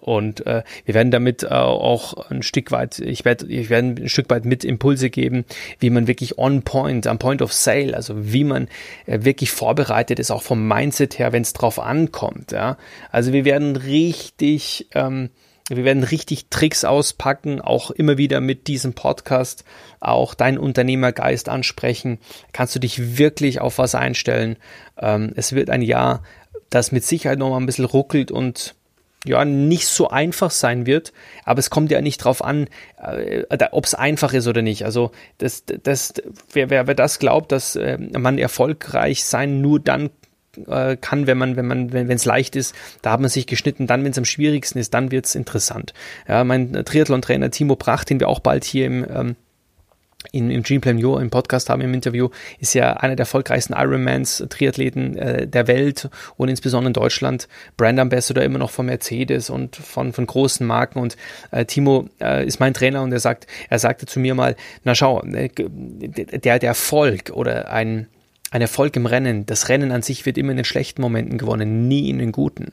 Und 0.01 0.47
äh, 0.47 0.63
wir 0.85 0.95
werden 0.95 1.11
damit 1.11 1.43
äh, 1.43 1.49
auch 1.49 2.31
ein 2.31 2.43
Stück 2.43 2.71
weit, 2.71 2.99
ich 2.99 3.25
werde 3.25 3.47
ich 3.47 3.71
werde 3.71 4.03
ein 4.03 4.09
Stück 4.09 4.31
weit 4.31 4.45
mit 4.45 4.65
Impulse 4.65 5.11
geben, 5.11 5.45
wie 5.79 5.91
man 5.91 6.07
wirklich 6.07 6.38
on 6.38 6.62
point, 6.62 7.07
am 7.07 7.19
Point 7.19 7.43
of 7.43 7.53
Sale, 7.53 7.95
also 7.95 8.33
wie 8.33 8.45
man 8.45 8.69
äh, 9.07 9.21
wirklich 9.23 9.51
vorbereitet 9.51 10.19
ist, 10.19 10.31
auch 10.31 10.43
vom 10.43 10.67
Mindset 10.67 11.19
her, 11.19 11.33
wenn 11.33 11.43
es 11.43 11.53
drauf 11.53 11.79
ankommt. 11.79 12.53
Ja? 12.53 12.77
Also 13.11 13.33
wir 13.33 13.45
werden 13.45 13.77
richtig 13.77 14.88
ähm, 14.95 15.31
wir 15.69 15.85
werden 15.85 16.03
richtig 16.03 16.51
Tricks 16.51 16.85
auspacken, 16.85 17.61
auch 17.61 17.91
immer 17.91 18.19
wieder 18.19 18.41
mit 18.41 18.67
diesem 18.67 18.95
Podcast 18.95 19.65
auch 20.01 20.35
deinen 20.35 20.59
Unternehmergeist 20.59 21.49
ansprechen. 21.49 22.19
Kannst 22.53 22.75
du 22.75 22.81
dich 22.81 23.17
wirklich 23.17 23.61
auf 23.61 23.79
was 23.79 23.95
einstellen. 23.95 24.57
Ähm, 24.99 25.33
es 25.37 25.53
wird 25.53 25.71
ein 25.71 25.83
Jahr, 25.83 26.25
das 26.75 26.93
mit 26.93 27.05
Sicherheit 27.05 27.39
noch 27.39 27.51
mal 27.51 27.59
ein 27.59 27.67
bisschen 27.67 27.85
ruckelt 27.85 28.31
und 28.31 28.75
ja, 29.25 29.45
nicht 29.45 29.87
so 29.87 30.09
einfach 30.09 30.51
sein 30.51 30.85
wird, 30.87 31.13
aber 31.45 31.61
es 31.61 31.71
kommt 31.71 31.91
ja 31.93 32.01
nicht 32.01 32.19
drauf 32.19 32.43
an, 32.43 32.69
äh, 33.01 33.45
ob 33.71 33.85
es 33.85 33.95
einfach 33.95 34.33
ist 34.33 34.49
oder 34.49 34.63
nicht. 34.63 34.85
Also 34.85 35.13
das, 35.39 35.65
das, 35.65 36.15
wer, 36.53 36.71
wer, 36.71 36.89
wer 36.89 36.95
das 36.95 37.21
glaubt, 37.21 37.53
dass 37.53 37.77
äh, 37.77 37.99
man 37.99 38.39
erfolgreich 38.39 39.25
sein 39.25 39.61
nur 39.61 39.79
dann 39.79 40.11
äh, 40.67 40.97
kann, 40.97 41.29
wenn 41.29 41.39
man, 41.39 41.57
wenn 41.57 41.67
man, 41.67 41.93
wenn 41.93 42.11
es 42.11 42.25
leicht 42.25 42.57
ist, 42.57 42.75
da 43.01 43.13
hat 43.13 43.21
man 43.21 43.31
sich 43.31 43.47
geschnitten. 43.47 43.87
Dann, 43.87 44.03
wenn 44.05 44.11
es 44.11 44.19
am 44.19 44.25
schwierigsten 44.25 44.79
ist, 44.79 44.93
dann 44.93 45.13
wird 45.13 45.27
es 45.27 45.35
interessant. 45.37 45.95
Ja, 46.27 46.43
mein 46.43 46.73
Triathlon-Trainer 46.73 47.51
Timo 47.51 47.77
Pracht, 47.77 48.11
den 48.11 48.19
wir 48.19 48.29
auch 48.29 48.41
bald 48.41 48.65
hier 48.65 48.87
im 48.87 49.07
ähm, 49.09 49.37
in, 50.31 50.51
im 50.51 50.63
Dreamplan 50.63 50.99
Yo 50.99 51.19
im 51.19 51.31
Podcast 51.31 51.69
haben 51.69 51.83
im 51.83 51.93
Interview, 51.95 52.29
ist 52.59 52.75
ja 52.75 52.95
einer 52.95 53.17
der 53.17 53.25
erfolgreichsten 53.25 53.75
Ironmans 53.75 54.45
Triathleten 54.49 55.17
äh, 55.17 55.47
der 55.47 55.67
Welt 55.67 56.09
und 56.37 56.49
insbesondere 56.49 56.91
in 56.91 56.95
Deutschland 56.95 57.49
Brand 57.77 57.99
Ambassador 57.99 58.45
immer 58.45 58.59
noch 58.59 58.71
von 58.71 58.87
Mercedes 58.87 59.51
und 59.51 59.77
von, 59.77 60.13
von 60.13 60.27
großen 60.27 60.67
Marken 60.67 60.99
und 61.01 61.17
äh, 61.51 61.65
Timo 61.65 62.09
äh, 62.21 62.47
ist 62.47 62.61
mein 62.61 62.75
Trainer 62.75 63.03
und 63.03 63.13
er 63.13 63.21
sagt, 63.21 63.47
er 63.69 63.79
sagte 63.79 64.07
zu 64.07 64.21
mir 64.21 64.35
mal, 64.35 64.57
na 64.85 64.95
schau, 64.95 65.23
äh, 65.23 65.49
der, 65.57 66.59
der 66.59 66.69
Erfolg 66.69 67.31
oder 67.31 67.71
ein, 67.73 68.07
ein 68.51 68.61
Erfolg 68.61 68.97
im 68.97 69.07
Rennen, 69.07 69.47
das 69.47 69.69
Rennen 69.69 69.93
an 69.93 70.03
sich 70.03 70.27
wird 70.27 70.39
immer 70.39 70.51
in 70.51 70.59
den 70.59 70.65
schlechten 70.65 71.03
Momenten 71.03 71.39
gewonnen, 71.39 71.89
nie 71.89 72.11
in 72.11 72.19
den 72.19 72.33
guten. 72.33 72.73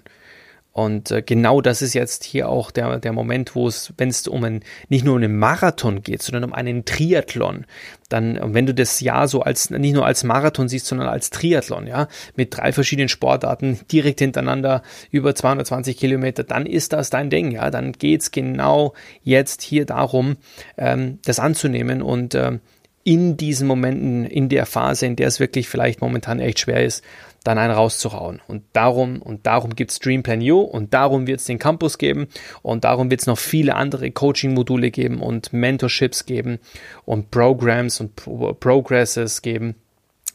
Und 0.72 1.10
äh, 1.12 1.22
genau 1.22 1.62
das 1.62 1.82
ist 1.82 1.94
jetzt 1.94 2.24
hier 2.24 2.48
auch 2.48 2.70
der, 2.72 3.00
der 3.00 3.12
Moment, 3.12 3.56
wo 3.56 3.68
es, 3.68 3.94
wenn 3.98 4.10
es 4.10 4.28
um 4.28 4.44
ein, 4.44 4.64
nicht 4.88 5.04
nur 5.04 5.16
um 5.16 5.22
einen 5.22 5.38
Marathon 5.38 6.04
geht, 6.04 6.22
sondern 6.22 6.44
um 6.44 6.54
einen 6.54 6.86
Triathlon, 6.86 7.66
dann, 8.08 8.40
wenn 8.54 8.66
du 8.66 8.74
das 8.74 9.00
Jahr 9.00 9.28
so 9.28 9.42
als, 9.42 9.72
nicht 9.72 9.94
nur 9.94 10.06
als 10.06 10.24
Marathon 10.24 10.70
siehst, 10.70 10.86
sondern 10.86 11.08
als 11.08 11.32
Triathlon, 11.32 11.88
ja, 11.88 12.08
mit 12.36 12.56
drei 12.56 12.72
verschiedenen 12.72 13.10
Sportarten 13.10 13.80
direkt 13.92 14.20
hintereinander 14.20 14.84
über 15.12 15.34
220 15.34 15.98
Kilometer, 15.98 16.44
dann 16.44 16.66
ist 16.66 16.94
das 16.94 17.10
dein 17.10 17.30
Ding, 17.30 17.52
ja, 17.52 17.72
dann 17.72 17.92
geht's 17.92 18.32
genau 18.32 18.94
jetzt 19.24 19.62
hier 19.64 19.86
darum, 19.86 20.38
ähm, 20.78 21.20
das 21.26 21.40
anzunehmen 21.40 22.02
und 22.02 22.36
ähm, 22.36 22.62
in 23.04 23.38
diesen 23.38 23.68
Momenten, 23.68 24.26
in 24.26 24.50
der 24.50 24.66
Phase, 24.66 25.06
in 25.06 25.16
der 25.16 25.28
es 25.28 25.40
wirklich 25.40 25.70
vielleicht 25.70 26.02
momentan 26.02 26.40
echt 26.40 26.60
schwer 26.60 26.84
ist, 26.84 27.04
dann 27.44 27.58
einen 27.58 27.74
rauszuhauen. 27.74 28.42
Und 28.48 28.64
darum, 28.74 29.22
und 29.22 29.46
darum 29.46 29.76
gibt 29.76 29.92
es 29.92 30.00
Dreamplan 30.00 30.42
U 30.42 30.60
und 30.60 30.94
darum 30.94 31.26
wird 31.26 31.40
es 31.40 31.46
den 31.46 31.60
Campus 31.60 31.98
geben 31.98 32.28
und 32.62 32.84
darum 32.84 33.10
wird 33.10 33.22
es 33.22 33.28
noch 33.28 33.38
viele 33.38 33.76
andere 33.76 34.12
Coaching-Module 34.12 34.92
geben 34.92 35.22
und 35.22 35.54
Mentorships 35.54 36.26
geben 36.26 36.60
und 37.06 37.32
Programs 37.32 38.02
und 38.02 38.16
Pro 38.16 38.54
Progresses 38.54 39.42
geben. 39.42 39.76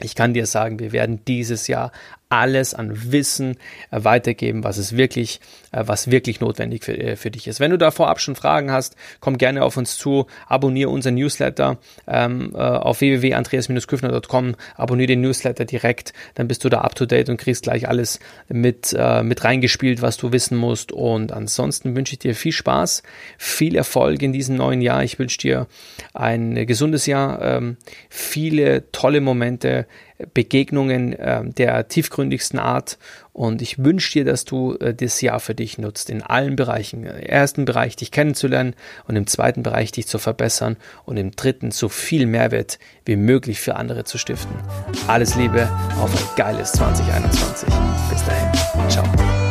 Ich 0.00 0.14
kann 0.14 0.34
dir 0.34 0.46
sagen, 0.46 0.80
wir 0.80 0.92
werden 0.92 1.20
dieses 1.26 1.68
Jahr 1.68 1.92
alles 2.34 2.74
an 2.74 3.12
Wissen 3.12 3.56
äh, 3.90 4.02
weitergeben, 4.02 4.64
was 4.64 4.76
es 4.76 4.96
wirklich, 4.96 5.40
äh, 5.70 5.84
was 5.86 6.10
wirklich 6.10 6.40
notwendig 6.40 6.84
für, 6.84 6.98
äh, 6.98 7.16
für 7.16 7.30
dich 7.30 7.46
ist. 7.46 7.60
Wenn 7.60 7.70
du 7.70 7.78
da 7.78 7.90
vorab 7.90 8.20
schon 8.20 8.34
Fragen 8.34 8.72
hast, 8.72 8.96
komm 9.20 9.38
gerne 9.38 9.62
auf 9.62 9.76
uns 9.76 9.96
zu, 9.96 10.26
abonniere 10.48 10.90
unseren 10.90 11.14
Newsletter 11.14 11.78
ähm, 12.08 12.54
auf 12.54 13.00
www.andreas-küffner.com, 13.00 14.56
abonniere 14.76 15.06
den 15.08 15.20
Newsletter 15.20 15.64
direkt, 15.64 16.12
dann 16.34 16.48
bist 16.48 16.64
du 16.64 16.68
da 16.68 16.80
up 16.80 16.94
to 16.94 17.06
date 17.06 17.28
und 17.28 17.36
kriegst 17.36 17.64
gleich 17.64 17.88
alles 17.88 18.18
mit, 18.48 18.96
mit 19.22 19.44
reingespielt, 19.44 20.02
was 20.02 20.16
du 20.16 20.32
wissen 20.32 20.56
musst. 20.56 20.92
Und 20.92 21.32
ansonsten 21.32 21.96
wünsche 21.96 22.14
ich 22.14 22.18
dir 22.18 22.34
viel 22.34 22.52
Spaß, 22.52 23.02
viel 23.38 23.76
Erfolg 23.76 24.22
in 24.22 24.32
diesem 24.32 24.56
neuen 24.56 24.80
Jahr. 24.80 25.04
Ich 25.04 25.18
wünsche 25.18 25.38
dir 25.38 25.66
ein 26.12 26.66
gesundes 26.66 27.06
Jahr, 27.06 27.40
ähm, 27.42 27.76
viele 28.08 28.90
tolle 28.92 29.20
Momente, 29.20 29.86
Begegnungen 30.32 31.12
äh, 31.12 31.44
der 31.44 31.88
tiefgründigsten 31.88 32.58
Art. 32.58 32.98
Und 33.32 33.62
ich 33.62 33.82
wünsche 33.82 34.12
dir, 34.12 34.24
dass 34.24 34.44
du 34.44 34.76
äh, 34.76 34.94
das 34.94 35.20
Jahr 35.20 35.40
für 35.40 35.54
dich 35.54 35.78
nutzt, 35.78 36.08
in 36.08 36.22
allen 36.22 36.54
Bereichen. 36.54 37.04
Im 37.04 37.16
ersten 37.16 37.64
Bereich 37.64 37.96
dich 37.96 38.12
kennenzulernen 38.12 38.74
und 39.08 39.16
im 39.16 39.26
zweiten 39.26 39.62
Bereich 39.62 39.90
dich 39.90 40.06
zu 40.06 40.18
verbessern 40.18 40.76
und 41.04 41.16
im 41.16 41.32
dritten 41.32 41.72
so 41.72 41.88
viel 41.88 42.26
Mehrwert 42.26 42.78
wie 43.04 43.16
möglich 43.16 43.60
für 43.60 43.76
andere 43.76 44.04
zu 44.04 44.18
stiften. 44.18 44.54
Alles 45.08 45.34
Liebe 45.34 45.68
auf 46.00 46.14
ein 46.14 46.36
geiles 46.36 46.72
2021. 46.72 47.68
Bis 48.10 48.24
dahin. 48.24 48.88
Ciao. 48.88 49.43